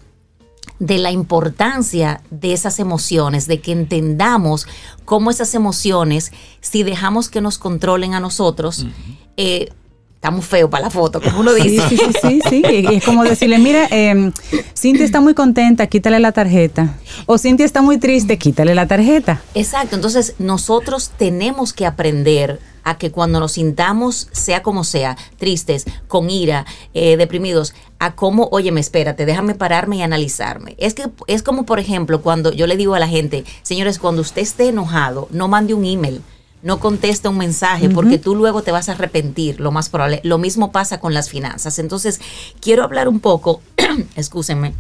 [0.80, 4.68] de la importancia de esas emociones, de que entendamos
[5.06, 8.86] cómo esas emociones, si dejamos que nos controlen a nosotros,
[9.38, 9.70] eh,
[10.24, 11.84] estamos feos para la foto, como uno dice.
[11.90, 12.64] Sí, sí, sí, sí.
[12.94, 14.32] es como decirle, mira, eh,
[14.74, 16.96] Cintia está muy contenta, quítale la tarjeta.
[17.26, 19.42] O Cintia está muy triste, quítale la tarjeta.
[19.54, 25.84] Exacto, entonces nosotros tenemos que aprender a que cuando nos sintamos, sea como sea, tristes,
[26.08, 30.76] con ira, eh, deprimidos, a cómo, óyeme, espérate, déjame pararme y analizarme.
[30.78, 34.22] Es que es como, por ejemplo, cuando yo le digo a la gente, señores, cuando
[34.22, 36.22] usted esté enojado, no mande un email
[36.64, 40.22] no conteste un mensaje porque tú luego te vas a arrepentir, lo más probable.
[40.24, 41.78] Lo mismo pasa con las finanzas.
[41.78, 42.22] Entonces,
[42.62, 43.62] quiero hablar un poco,
[44.16, 44.74] excúsenme,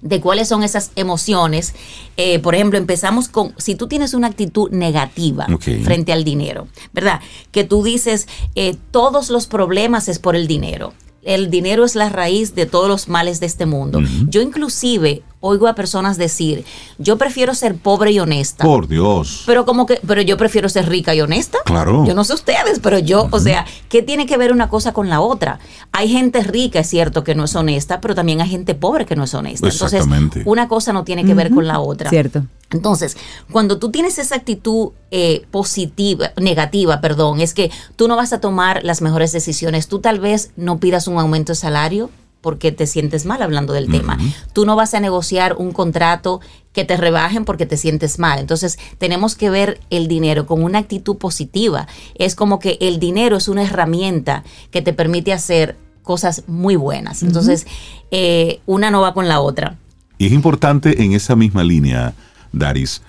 [0.00, 1.74] de cuáles son esas emociones.
[2.16, 7.20] Eh, por ejemplo, empezamos con, si tú tienes una actitud negativa frente al dinero, ¿verdad?
[7.52, 10.94] Que tú dices, eh, todos los problemas es por el dinero.
[11.22, 14.00] El dinero es la raíz de todos los males de este mundo.
[14.28, 16.64] Yo inclusive oigo a personas decir,
[16.98, 18.64] yo prefiero ser pobre y honesta.
[18.64, 19.42] Por Dios.
[19.44, 21.58] Pero como que, pero yo prefiero ser rica y honesta.
[21.64, 22.04] Claro.
[22.06, 25.10] Yo no sé ustedes, pero yo, o sea, ¿qué tiene que ver una cosa con
[25.10, 25.58] la otra?
[25.92, 29.16] Hay gente rica, es cierto, que no es honesta, pero también hay gente pobre que
[29.16, 29.68] no es honesta.
[29.68, 30.04] Entonces,
[30.46, 32.08] una cosa no tiene que ver con la otra.
[32.08, 32.44] Cierto.
[32.70, 33.16] Entonces,
[33.52, 38.40] cuando tú tienes esa actitud eh, positiva, negativa, perdón, es que tú no vas a
[38.40, 39.86] tomar las mejores decisiones.
[39.86, 42.10] Tú tal vez no pidas un aumento de salario,
[42.44, 44.18] porque te sientes mal hablando del tema.
[44.52, 46.42] Tú no vas a negociar un contrato
[46.74, 48.38] que te rebajen porque te sientes mal.
[48.38, 51.88] Entonces, tenemos que ver el dinero con una actitud positiva.
[52.16, 57.22] Es como que el dinero es una herramienta que te permite hacer cosas muy buenas.
[57.22, 57.66] Entonces,
[58.10, 59.78] eh, una no va con la otra.
[60.18, 62.12] Y es importante en esa misma línea,
[62.52, 63.00] Daris,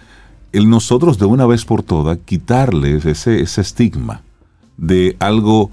[0.53, 4.21] el nosotros de una vez por todas quitarles ese, ese estigma
[4.77, 5.71] de algo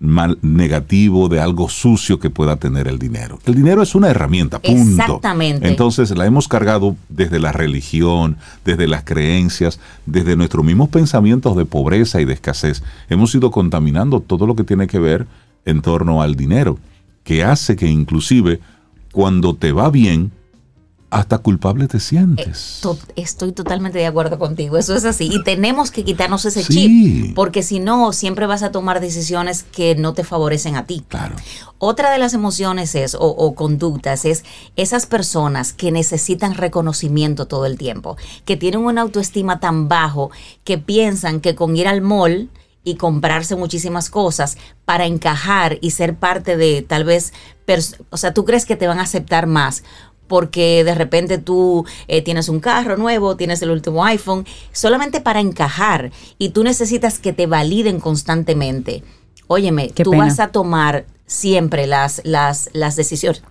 [0.00, 3.38] mal, negativo, de algo sucio que pueda tener el dinero.
[3.44, 5.02] El dinero es una herramienta, punto.
[5.02, 5.68] Exactamente.
[5.68, 11.66] Entonces la hemos cargado desde la religión, desde las creencias, desde nuestros mismos pensamientos de
[11.66, 12.82] pobreza y de escasez.
[13.10, 15.26] Hemos ido contaminando todo lo que tiene que ver
[15.66, 16.78] en torno al dinero,
[17.22, 18.58] que hace que inclusive
[19.12, 20.32] cuando te va bien,
[21.10, 22.80] hasta culpable te sientes.
[22.84, 25.28] Eh, estoy totalmente de acuerdo contigo, eso es así.
[25.32, 29.96] Y tenemos que quitarnos ese chip, porque si no, siempre vas a tomar decisiones que
[29.96, 31.04] no te favorecen a ti.
[31.08, 31.34] Claro.
[31.78, 34.44] Otra de las emociones es, o, o conductas, es
[34.76, 40.30] esas personas que necesitan reconocimiento todo el tiempo, que tienen una autoestima tan bajo
[40.62, 42.50] que piensan que con ir al mall
[42.82, 47.32] y comprarse muchísimas cosas para encajar y ser parte de tal vez,
[48.10, 49.82] o sea, tú crees que te van a aceptar más
[50.30, 55.40] porque de repente tú eh, tienes un carro nuevo, tienes el último iPhone, solamente para
[55.40, 59.02] encajar y tú necesitas que te validen constantemente.
[59.48, 63.42] Óyeme, tú vas a tomar siempre las, las, las decisiones,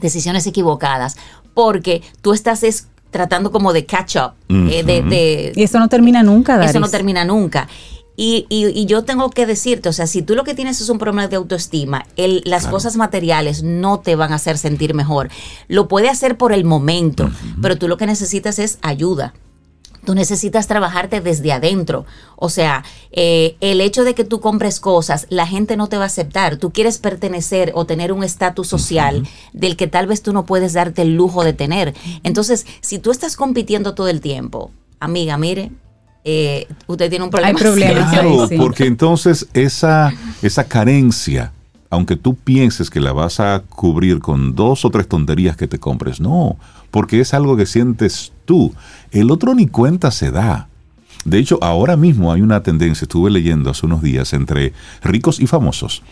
[0.00, 1.16] decisiones equivocadas
[1.52, 4.34] porque tú estás tratando como de catch up.
[4.48, 6.70] Eh, de, y eso no termina nunca, Daris.
[6.70, 7.66] Eso no termina nunca.
[8.22, 10.98] Y, y, yo tengo que decirte, o sea, si tú lo que tienes es un
[10.98, 15.30] problema de autoestima, el, las cosas materiales no te van a hacer sentir mejor.
[15.68, 17.30] Lo puede hacer por el momento,
[17.62, 19.32] pero tú lo que necesitas es ayuda.
[20.04, 22.04] Tú necesitas trabajarte desde adentro.
[22.36, 26.02] O sea, eh, el hecho de que tú compres cosas, la gente no te va
[26.02, 26.58] a aceptar.
[26.58, 30.74] Tú quieres pertenecer o tener un estatus social del que tal vez tú no puedes
[30.74, 31.94] darte el lujo de tener.
[32.22, 35.72] Entonces, si tú estás compitiendo todo el tiempo, amiga, mire,
[36.24, 37.48] eh, usted tiene un problema.
[37.48, 38.12] Hay problemas.
[38.12, 40.12] Claro, porque entonces esa,
[40.42, 41.52] esa carencia,
[41.88, 45.78] aunque tú pienses que la vas a cubrir con dos o tres tonterías que te
[45.78, 46.56] compres, no,
[46.90, 48.74] porque es algo que sientes tú.
[49.10, 50.68] El otro ni cuenta se da.
[51.24, 55.46] De hecho, ahora mismo hay una tendencia, estuve leyendo hace unos días, entre ricos y
[55.46, 56.02] famosos,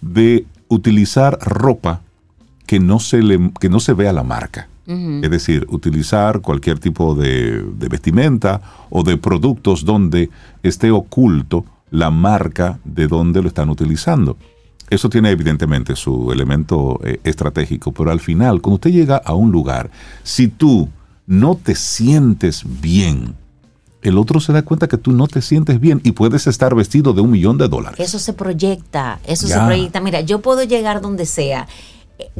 [0.00, 2.00] de utilizar ropa
[2.66, 4.68] que no se, le, que no se vea la marca.
[5.22, 10.30] Es decir, utilizar cualquier tipo de, de vestimenta o de productos donde
[10.62, 14.36] esté oculto la marca de donde lo están utilizando.
[14.90, 19.50] Eso tiene evidentemente su elemento eh, estratégico, pero al final, cuando usted llega a un
[19.50, 19.90] lugar,
[20.22, 20.88] si tú
[21.26, 23.34] no te sientes bien,
[24.02, 27.12] el otro se da cuenta que tú no te sientes bien y puedes estar vestido
[27.12, 28.00] de un millón de dólares.
[28.00, 30.00] Eso se proyecta, eso se proyecta.
[30.00, 31.68] Mira, yo puedo llegar donde sea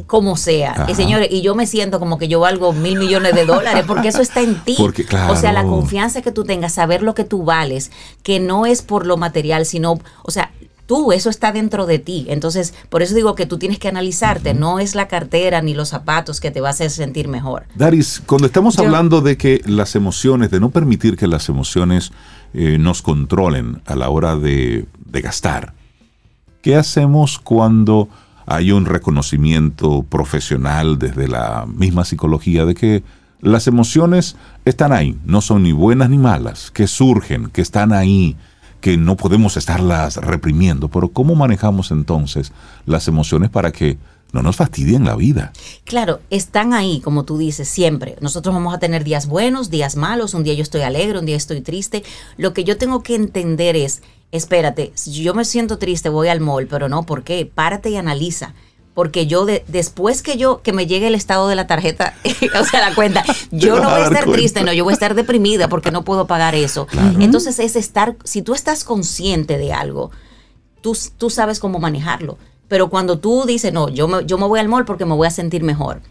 [0.07, 0.85] como sea, Ajá.
[0.91, 4.07] y señores, y yo me siento como que yo valgo mil millones de dólares, porque
[4.07, 4.75] eso está en ti.
[4.77, 7.91] Porque, O sea, la confianza que tú tengas, saber lo que tú vales,
[8.23, 10.51] que no es por lo material, sino, o sea,
[10.85, 12.25] tú, eso está dentro de ti.
[12.29, 15.89] Entonces, por eso digo que tú tienes que analizarte, no es la cartera ni los
[15.89, 17.63] zapatos que te va a hacer sentir mejor.
[17.75, 22.11] Daris, cuando estamos Yo- hablando de que las emociones, de no permitir que las emociones
[22.53, 25.73] eh, nos controlen a la hora de, de gastar,
[26.61, 28.07] ¿qué hacemos cuando
[28.55, 33.03] hay un reconocimiento profesional desde la misma psicología de que
[33.41, 38.37] las emociones están ahí, no son ni buenas ni malas, que surgen, que están ahí,
[38.79, 42.51] que no podemos estarlas reprimiendo, pero ¿cómo manejamos entonces
[42.85, 43.97] las emociones para que
[44.31, 45.53] no nos fastidien la vida?
[45.85, 48.15] Claro, están ahí, como tú dices, siempre.
[48.19, 51.37] Nosotros vamos a tener días buenos, días malos, un día yo estoy alegre, un día
[51.37, 52.03] estoy triste.
[52.37, 54.01] Lo que yo tengo que entender es,
[54.33, 57.45] espérate, si yo me siento triste, voy al mall, pero no, ¿por qué?
[57.45, 58.53] Párate y analiza.
[58.93, 62.13] Porque yo, de- después que yo, que me llegue el estado de la tarjeta,
[62.59, 64.31] o sea, la cuenta, yo no voy a estar cuenta.
[64.33, 66.87] triste, no, yo voy a estar deprimida porque no puedo pagar eso.
[67.19, 70.11] Entonces es estar, si tú estás consciente de algo,
[70.81, 72.37] tú, tú sabes cómo manejarlo.
[72.67, 75.27] Pero cuando tú dices, no, yo me, yo me voy al mall porque me voy
[75.27, 76.01] a sentir mejor.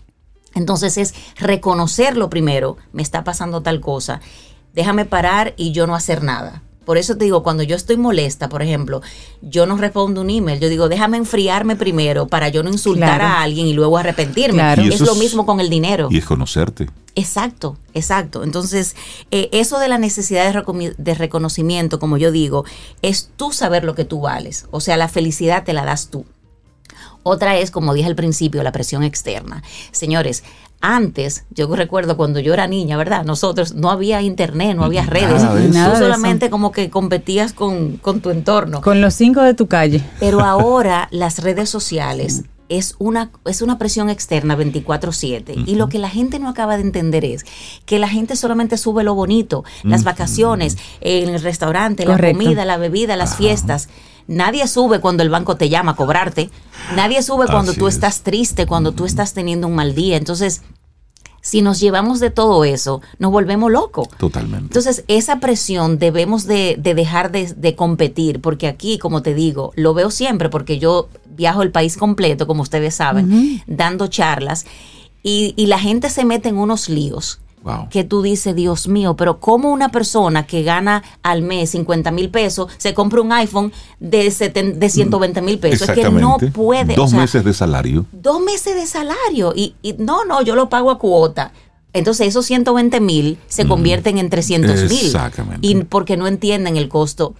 [0.54, 4.20] Entonces es reconocerlo primero, me está pasando tal cosa,
[4.74, 6.62] déjame parar y yo no hacer nada.
[6.84, 9.00] Por eso te digo, cuando yo estoy molesta, por ejemplo,
[9.40, 13.24] yo no respondo un email, yo digo, déjame enfriarme primero para yo no insultar Claro.
[13.24, 14.58] a alguien y luego arrepentirme.
[14.58, 14.82] Claro.
[14.82, 16.08] Y Es lo mismo con el dinero.
[16.10, 16.88] Y es conocerte.
[17.14, 18.42] Exacto, exacto.
[18.42, 18.96] Entonces,
[19.30, 22.64] eh, eso de la necesidad de, de reconocimiento, como yo digo,
[23.02, 24.66] es tú saber lo que tú vales.
[24.70, 26.24] O sea, la felicidad te la das tú.
[27.22, 29.62] Otra es, como dije al principio, la presión externa.
[29.90, 30.42] Señores,
[30.80, 33.24] antes, yo recuerdo cuando yo era niña, ¿verdad?
[33.24, 35.42] Nosotros no había internet, no había redes.
[35.72, 38.80] Nada Tú solamente como que competías con, con tu entorno.
[38.80, 40.02] Con los cinco de tu calle.
[40.18, 45.98] Pero ahora las redes sociales es una, es una presión externa 24/7 y lo que
[45.98, 47.44] la gente no acaba de entender es
[47.84, 52.38] que la gente solamente sube lo bonito, las vacaciones, el restaurante, Correcto.
[52.38, 53.88] la comida, la bebida, las fiestas.
[54.26, 56.50] Nadie sube cuando el banco te llama a cobrarte.
[56.96, 57.94] Nadie sube cuando Así tú es.
[57.94, 60.16] estás triste, cuando tú estás teniendo un mal día.
[60.16, 60.62] Entonces,
[61.40, 64.08] si nos llevamos de todo eso, nos volvemos locos.
[64.16, 64.66] Totalmente.
[64.66, 69.72] Entonces, esa presión debemos de, de dejar de, de competir, porque aquí, como te digo,
[69.74, 74.66] lo veo siempre, porque yo viajo el país completo, como ustedes saben, dando charlas,
[75.24, 77.40] y, y la gente se mete en unos líos.
[77.62, 77.88] Wow.
[77.90, 82.28] Que tú dices, Dios mío, pero ¿cómo una persona que gana al mes 50 mil
[82.30, 85.88] pesos se compra un iPhone de, seten- de 120 mil pesos?
[85.88, 86.94] Es que no puede.
[86.94, 88.06] Dos o sea, meses de salario.
[88.12, 91.52] dos meses de salario y, y no, no, yo lo pago a cuota.
[91.92, 95.06] Entonces esos 120 mil se convierten en 300 mil.
[95.06, 95.66] Exactamente.
[95.66, 97.34] Y porque no entienden el costo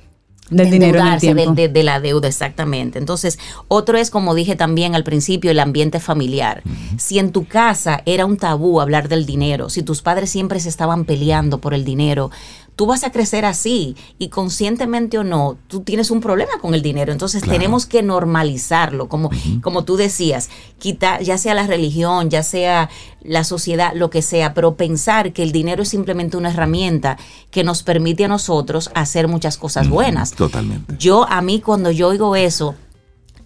[0.53, 1.55] Del de dinero en el endeudarse, de, tiempo.
[1.55, 2.99] de- de la deuda, exactamente.
[2.99, 3.39] Entonces,
[3.69, 6.63] otro es, como dije también al principio, el ambiente familiar.
[6.99, 10.69] Si en tu casa era un tabú hablar del dinero, si tus padres siempre se
[10.69, 12.31] estaban peleando por el dinero,
[12.77, 16.83] tú vas a crecer así y conscientemente o no, tú tienes un problema con el
[16.83, 17.13] dinero.
[17.13, 17.59] Entonces, Claro.
[17.59, 19.31] tenemos que normalizarlo, como,
[19.63, 20.49] como tú decías,
[20.79, 22.89] quitar, ya sea la religión, ya sea
[23.23, 27.19] la sociedad, lo que sea, pero pensar que el dinero es simplemente una herramienta
[27.51, 30.33] que nos permite a nosotros hacer muchas cosas buenas.
[30.33, 30.95] Totalmente.
[30.99, 32.75] Yo, a mí, cuando yo oigo eso,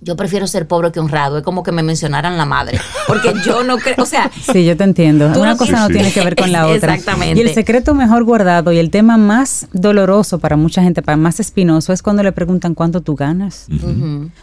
[0.00, 1.38] yo prefiero ser pobre que honrado.
[1.38, 2.78] Es como que me mencionaran la madre.
[3.06, 5.32] Porque yo no creo, o sea, Sí, yo te entiendo.
[5.32, 6.94] Tú Una no cosa no tiene que ver con la otra.
[6.94, 7.40] Exactamente.
[7.40, 11.40] Y el secreto mejor guardado y el tema más doloroso para mucha gente, para más
[11.40, 13.66] espinoso, es cuando le preguntan cuánto tú ganas.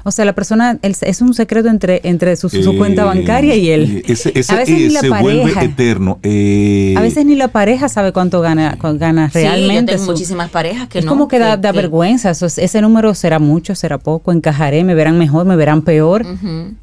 [0.04, 3.56] O sea, la persona, el- es un secreto entre, entre su, su Eh, cuenta bancaria
[3.56, 4.04] y él.
[4.08, 5.64] Ese, ese a veces eh, ni la se vuelve pareja.
[5.64, 6.20] eterno.
[6.24, 9.94] Eh, A veces ni la pareja sabe cuánto gana, gana sí, yo realmente.
[9.94, 11.12] tengo su- muchísimas parejas que es no.
[11.12, 12.30] como que da, da que- vergüenza.
[12.32, 16.26] Eso es- ese número será mucho, será poco, encajaré, me verán mejor me verán peor.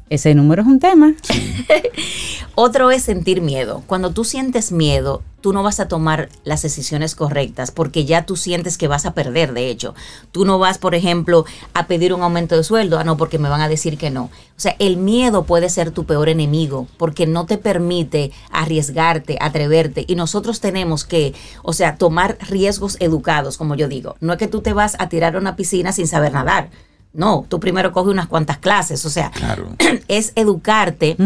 [0.09, 1.13] Ese número es un tema.
[2.55, 3.83] Otro es sentir miedo.
[3.87, 8.35] Cuando tú sientes miedo, tú no vas a tomar las decisiones correctas porque ya tú
[8.35, 9.95] sientes que vas a perder, de hecho.
[10.31, 13.49] Tú no vas, por ejemplo, a pedir un aumento de sueldo, ah, no, porque me
[13.49, 14.25] van a decir que no.
[14.25, 20.05] O sea, el miedo puede ser tu peor enemigo porque no te permite arriesgarte, atreverte.
[20.07, 21.33] Y nosotros tenemos que,
[21.63, 24.15] o sea, tomar riesgos educados, como yo digo.
[24.19, 26.69] No es que tú te vas a tirar a una piscina sin saber nadar.
[27.13, 29.05] No, tú primero coges unas cuantas clases.
[29.05, 29.31] O sea,
[30.07, 31.17] es educarte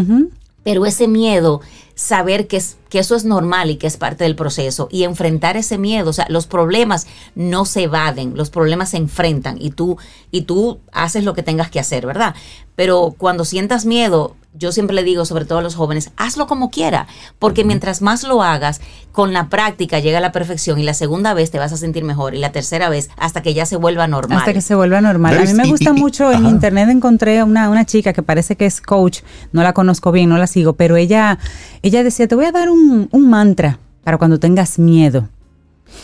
[0.65, 1.61] pero ese miedo,
[1.93, 5.57] saber que, es, que eso es normal y que es parte del proceso y enfrentar
[5.57, 9.97] ese miedo, o sea, los problemas no se evaden, los problemas se enfrentan y tú,
[10.31, 12.35] y tú haces lo que tengas que hacer, ¿verdad?
[12.77, 16.69] Pero cuando sientas miedo, yo siempre le digo, sobre todo a los jóvenes, hazlo como
[16.69, 17.07] quiera,
[17.39, 18.79] porque mientras más lo hagas,
[19.11, 22.03] con la práctica llega a la perfección y la segunda vez te vas a sentir
[22.03, 24.39] mejor y la tercera vez hasta que ya se vuelva normal.
[24.39, 25.37] Hasta que se vuelva normal.
[25.37, 28.81] A mí me gusta mucho, en internet encontré una, una chica que parece que es
[28.81, 29.19] coach,
[29.51, 31.39] no la conozco bien, no la sigo, pero ella,
[31.81, 35.27] ella decía, te voy a dar un, un mantra para cuando tengas miedo.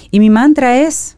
[0.09, 1.17] Y mi mantra es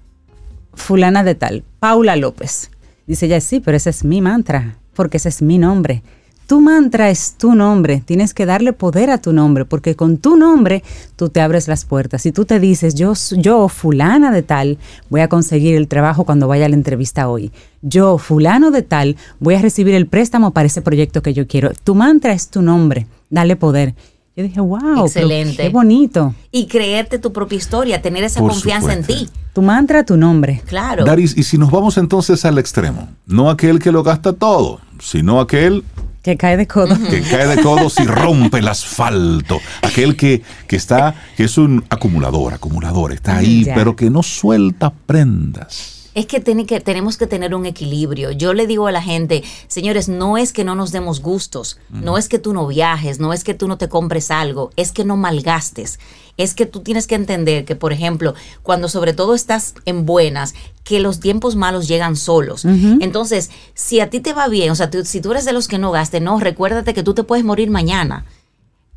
[0.73, 2.69] fulana de tal, Paula López.
[3.07, 6.03] Dice ella, sí, pero ese es mi mantra, porque ese es mi nombre.
[6.48, 10.35] Tu mantra es tu nombre, tienes que darle poder a tu nombre, porque con tu
[10.35, 10.84] nombre
[11.15, 12.22] tú te abres las puertas.
[12.22, 14.77] Si tú te dices, yo, yo, fulana de tal,
[15.10, 17.52] voy a conseguir el trabajo cuando vaya a la entrevista hoy.
[17.81, 21.72] Yo, fulano de tal, voy a recibir el préstamo para ese proyecto que yo quiero.
[21.84, 23.95] Tu mantra es tu nombre, dale poder.
[24.35, 25.57] Yo dije, wow, Excelente.
[25.57, 26.34] qué bonito.
[26.51, 29.30] Y creerte tu propia historia, tener esa confianza en ti.
[29.53, 30.64] Tu mantra, tu nombre.
[30.65, 31.05] Claro.
[31.05, 35.39] Daris, y si nos vamos entonces al extremo, no aquel que lo gasta todo, sino
[35.39, 35.84] aquel
[36.23, 36.97] que cae de codo.
[37.10, 39.60] Que cae de codos y rompe el asfalto.
[39.84, 44.91] Aquel que, que está, que es un acumulador, acumulador, está ahí, pero que no suelta
[45.05, 46.02] prendas.
[46.15, 48.31] Es que, tiene que tenemos que tener un equilibrio.
[48.31, 52.18] Yo le digo a la gente, señores, no es que no nos demos gustos, no
[52.18, 55.06] es que tú no viajes, no es que tú no te compres algo, es que
[55.06, 55.99] no malgastes.
[56.35, 58.34] Es que tú tienes que entender que, por ejemplo,
[58.64, 62.65] cuando sobre todo estás en buenas, que los tiempos malos llegan solos.
[62.65, 65.77] Entonces, si a ti te va bien, o sea, si tú eres de los que
[65.77, 68.26] no gaste, no, recuérdate que tú te puedes morir mañana.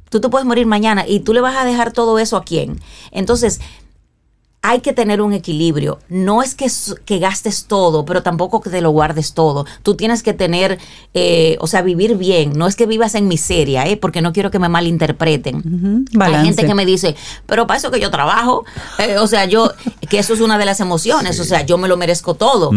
[0.09, 2.81] Tú te puedes morir mañana y tú le vas a dejar todo eso a quién.
[3.11, 3.61] Entonces,
[4.69, 6.01] hay que tener un equilibrio.
[6.09, 6.67] No es que,
[7.05, 9.65] que, gastes todo, pero tampoco que te lo guardes todo.
[9.85, 10.81] Tú tienes que tener,
[11.15, 12.53] eh, o sea, vivir bien.
[12.59, 13.97] No es que vivas en miseria, ¿eh?
[13.97, 16.05] porque no quiero que me malinterpreten.
[16.21, 17.15] Hay gente que me dice,
[17.47, 18.65] pero para eso que yo trabajo,
[18.99, 19.71] eh, o sea, yo,
[20.11, 22.73] que eso es una de las emociones, o sea, yo me lo merezco todo.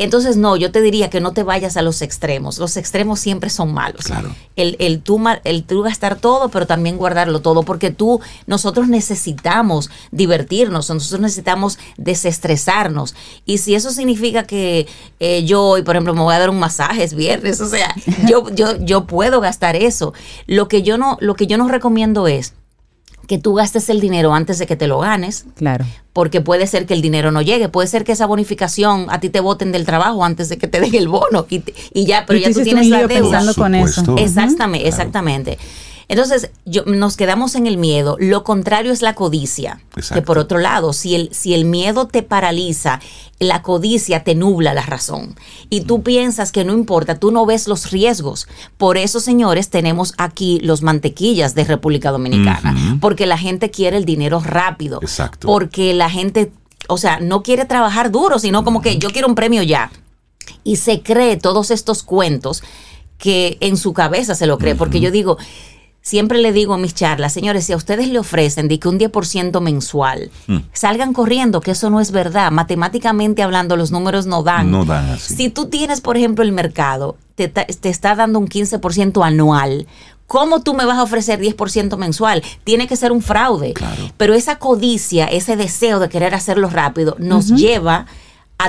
[0.00, 2.56] Entonces, no, yo te diría que no te vayas a los extremos.
[2.56, 4.06] Los extremos siempre son malos.
[4.06, 4.34] Claro.
[4.56, 9.90] El, el, tú, el tú gastar todo, pero también guardarlo todo, porque tú, nosotros necesitamos
[10.10, 13.14] divertirnos, nosotros necesitamos desestresarnos.
[13.44, 16.58] Y si eso significa que eh, yo hoy, por ejemplo, me voy a dar un
[16.58, 17.94] masaje, es viernes, o sea,
[18.26, 20.14] yo, yo, yo puedo gastar eso.
[20.46, 22.54] Lo que yo no, lo que yo no recomiendo es
[23.30, 25.44] que tú gastes el dinero antes de que te lo ganes.
[25.54, 25.86] Claro.
[26.12, 29.30] Porque puede ser que el dinero no llegue, puede ser que esa bonificación a ti
[29.30, 31.62] te voten del trabajo antes de que te den el bono y,
[32.06, 33.54] ya, pero ya tú tienes la deuda.
[33.54, 34.16] con eso.
[34.18, 35.58] Exactamente, exactamente.
[36.10, 38.16] Entonces, yo, nos quedamos en el miedo.
[38.18, 39.80] Lo contrario es la codicia.
[40.12, 42.98] Que por otro lado, si el, si el miedo te paraliza,
[43.38, 45.36] la codicia te nubla la razón.
[45.68, 48.48] Y tú piensas que no importa, tú no ves los riesgos.
[48.76, 52.98] Por eso, señores, tenemos aquí los mantequillas de República Dominicana.
[53.00, 54.98] Porque la gente quiere el dinero rápido.
[55.02, 55.46] Exacto.
[55.46, 56.50] Porque la gente,
[56.88, 59.92] o sea, no quiere trabajar duro, sino como que yo quiero un premio ya.
[60.64, 62.64] Y se cree todos estos cuentos
[63.16, 64.74] que en su cabeza se lo cree.
[64.74, 65.38] Porque yo digo,
[66.02, 68.98] Siempre le digo a mis charlas, señores, si a ustedes le ofrecen de que un
[68.98, 70.56] 10% mensual, mm.
[70.72, 72.50] salgan corriendo, que eso no es verdad.
[72.50, 74.70] Matemáticamente hablando, los números no dan.
[74.70, 75.36] No dan así.
[75.36, 79.86] Si tú tienes, por ejemplo, el mercado, te, te está dando un 15% anual,
[80.30, 82.44] ¿Cómo tú me vas a ofrecer 10% mensual?
[82.62, 83.74] Tiene que ser un fraude.
[84.16, 88.06] Pero esa codicia, ese deseo de querer hacerlo rápido, nos lleva a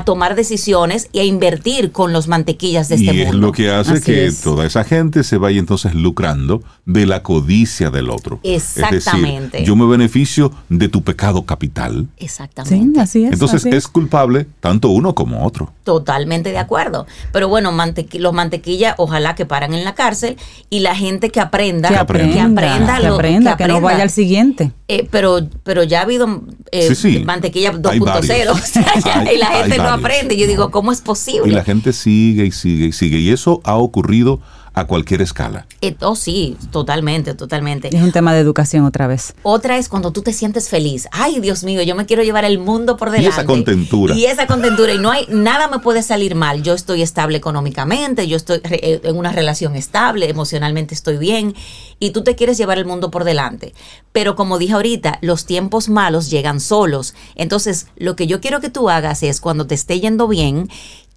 [0.06, 3.30] tomar decisiones y a invertir con los mantequillas de este y mundo.
[3.30, 7.92] Es lo que hace que toda esa gente se vaya entonces lucrando de la codicia
[7.92, 8.40] del otro.
[8.44, 9.64] Exactamente.
[9.64, 12.08] yo me beneficio de tu pecado capital.
[12.18, 12.96] Exactamente.
[12.96, 13.34] Sí, así es.
[13.34, 15.72] Entonces es culpable tanto uno como otro.
[15.84, 17.06] Totalmente de acuerdo.
[17.32, 17.72] Pero bueno,
[18.14, 20.38] los mantequillas ojalá que paran en la cárcel
[20.70, 24.72] y la gente que aprenda, que aprenda, que aprenda, que, no vaya al siguiente.
[24.88, 30.38] Eh, pero, pero ya ha habido eh, mantequilla 2.0 y la gente no aprende.
[30.38, 31.50] Yo digo, ¿cómo es posible?
[31.50, 33.18] Y la gente sigue y sigue y sigue.
[33.18, 34.40] Y eso ha ocurrido
[34.74, 35.66] a cualquier escala.
[35.82, 37.90] Eh, oh, sí, totalmente, totalmente.
[37.96, 39.34] Es un tema de educación otra vez.
[39.44, 41.10] Otra es cuando tú te sientes feliz.
[41.12, 43.30] Ay, Dios mío, yo me quiero llevar el mundo por Y delante.
[43.30, 44.16] esa contentura.
[44.16, 44.94] Y esa contentura.
[44.94, 46.64] Y no hay, nada me puede salir mal.
[46.64, 51.54] Yo estoy estable económicamente, yo estoy eh, en una relación estable, emocionalmente estoy bien.
[52.00, 53.74] Y tú te quieres llevar el mundo por delante.
[54.14, 57.14] Pero como dije ahorita, los tiempos malos llegan solos.
[57.36, 60.70] Entonces, lo que yo quiero que tú hagas es cuando te esté yendo bien,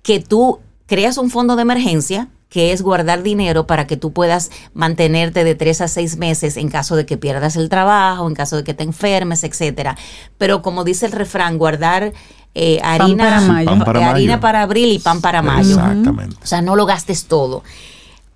[0.03, 4.51] que tú creas un fondo de emergencia que es guardar dinero para que tú puedas
[4.75, 8.57] mantenerte de tres a seis meses en caso de que pierdas el trabajo, en caso
[8.57, 9.97] de que te enfermes, etcétera.
[10.39, 12.13] Pero como dice el refrán, guardar
[12.55, 13.71] eh, harina, para mayo.
[13.71, 15.75] Pan para harina para abril y pan para mayo.
[15.75, 16.37] Exactamente.
[16.43, 17.65] O sea, no lo gastes todo.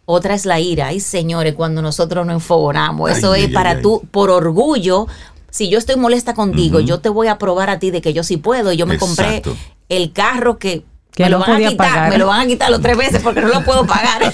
[0.05, 0.89] Otra es la ira.
[0.89, 5.07] Ay, señores, cuando nosotros nos enfogonamos, eso Ay, es ay, para ay, tú, por orgullo.
[5.51, 8.25] Si yo estoy molesta contigo, yo te voy a probar a ti de que yo
[8.25, 8.73] sí puedo.
[8.73, 9.43] Y yo me compré
[9.89, 10.85] el carro que,
[11.19, 12.11] Que me lo no van a quitar, pagar.
[12.11, 14.33] me lo van a quitar los tres veces porque no lo puedo pagar.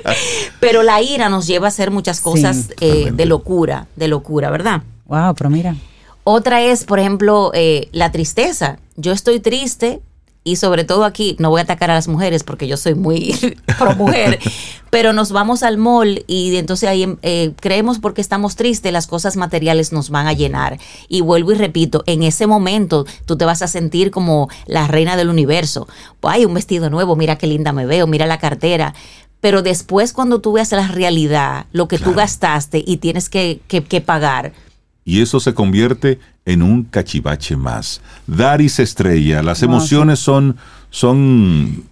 [0.60, 4.48] Pero la ira nos lleva a hacer muchas cosas Sí, eh, de locura, de locura,
[4.48, 4.82] ¿verdad?
[5.06, 5.74] Wow, pero mira.
[6.22, 8.78] Otra es, por ejemplo, eh, la tristeza.
[8.94, 10.02] Yo estoy triste
[10.42, 13.34] y sobre todo aquí, no voy a atacar a las mujeres porque yo soy muy
[13.78, 14.38] pro mujer,
[14.88, 19.36] pero nos vamos al mall y entonces ahí eh, creemos porque estamos tristes, las cosas
[19.36, 20.78] materiales nos van a llenar.
[21.08, 25.16] Y vuelvo y repito, en ese momento tú te vas a sentir como la reina
[25.16, 25.86] del universo.
[26.22, 28.94] Ay, un vestido nuevo, mira qué linda me veo, mira la cartera.
[29.42, 33.82] Pero después cuando tú veas la realidad, lo que tú gastaste y tienes que, que-
[33.84, 34.52] que pagar,
[35.04, 38.00] Y eso se convierte en un cachivache más.
[38.26, 40.56] Daris Estrella, las emociones son,
[40.90, 41.84] son,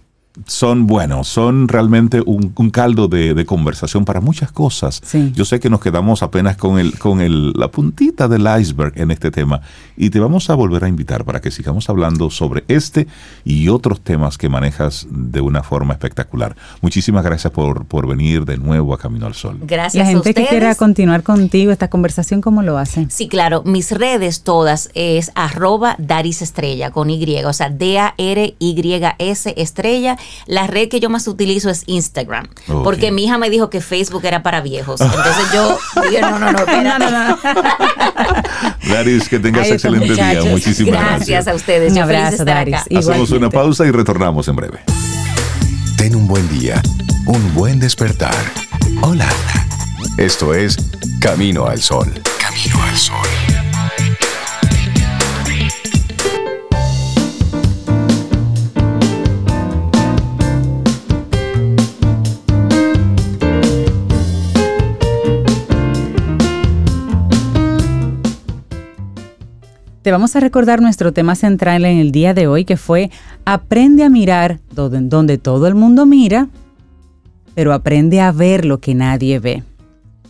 [0.45, 5.01] son, bueno, son realmente un, un caldo de, de conversación para muchas cosas.
[5.03, 5.31] Sí.
[5.35, 9.11] Yo sé que nos quedamos apenas con, el, con el, la puntita del iceberg en
[9.11, 9.61] este tema
[9.97, 13.07] y te vamos a volver a invitar para que sigamos hablando sobre este
[13.43, 16.55] y otros temas que manejas de una forma espectacular.
[16.81, 19.57] Muchísimas gracias por, por venir de nuevo a Camino al Sol.
[19.61, 20.49] gracias La a gente que ustedes.
[20.49, 23.07] quiera continuar contigo esta conversación, ¿cómo lo hace?
[23.09, 23.63] Sí, claro.
[23.65, 30.17] Mis redes todas es arroba Daris Estrella con Y, o sea, D-A-R-Y-S Estrella.
[30.45, 32.47] La red que yo más utilizo es Instagram,
[32.83, 35.01] porque mi hija me dijo que Facebook era para viejos.
[35.01, 35.77] Entonces yo
[36.09, 37.05] dije, no, no, no, espérate.
[38.89, 40.41] Daris, que tengas Ay, excelente día.
[40.49, 41.47] Muchísimas Gracias gracias.
[41.47, 41.93] a ustedes.
[41.93, 42.75] Un abrazo, Daris.
[42.95, 44.79] Hacemos una pausa y retornamos en breve.
[45.97, 46.81] Ten un buen día,
[47.25, 48.35] un buen despertar.
[49.01, 49.27] Hola.
[50.17, 50.77] Esto es
[51.21, 52.21] Camino al Sol.
[52.39, 53.48] Camino al Sol.
[70.11, 73.11] Vamos a recordar nuestro tema central en el día de hoy, que fue
[73.45, 76.47] aprende a mirar donde, todo el mundo mira,
[77.53, 79.63] pero aprende a ver lo que nadie ve.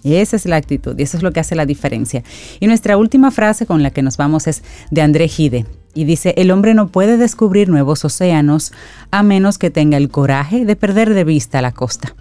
[0.03, 2.23] Esa es la actitud y eso es lo que hace la diferencia.
[2.59, 6.33] Y nuestra última frase con la que nos vamos es de André Gide y dice,
[6.37, 8.71] el hombre no puede descubrir nuevos océanos
[9.11, 12.15] a menos que tenga el coraje de perder de vista la costa.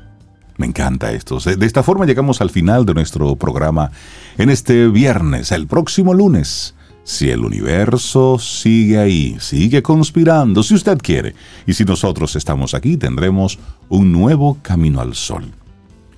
[0.57, 1.39] Me encanta esto.
[1.39, 3.93] De esta forma llegamos al final de nuestro programa
[4.39, 6.75] en este viernes, el próximo lunes.
[7.11, 11.35] Si el universo sigue ahí, sigue conspirando, si usted quiere,
[11.67, 13.59] y si nosotros estamos aquí, tendremos
[13.89, 15.45] un nuevo camino al sol.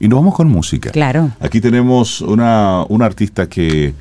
[0.01, 0.91] Y nos vamos con música.
[0.91, 1.31] Claro.
[1.39, 3.95] Aquí tenemos una, una artista que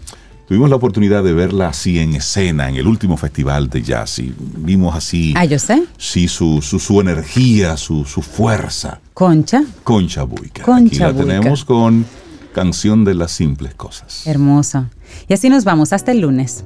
[0.48, 4.34] tuvimos la oportunidad de verla así en escena en el último festival de jazz y
[4.58, 5.84] vimos así, Ah, yo sé.
[5.96, 9.00] sí, su, su, su energía, su, su fuerza.
[9.14, 10.64] Concha, Concha Buica.
[10.64, 11.28] Concha Aquí la Buica.
[11.40, 12.04] tenemos con
[12.52, 14.26] Canción de las Simples Cosas.
[14.26, 14.90] hermosa.
[15.28, 16.66] Y así nos vamos hasta el lunes.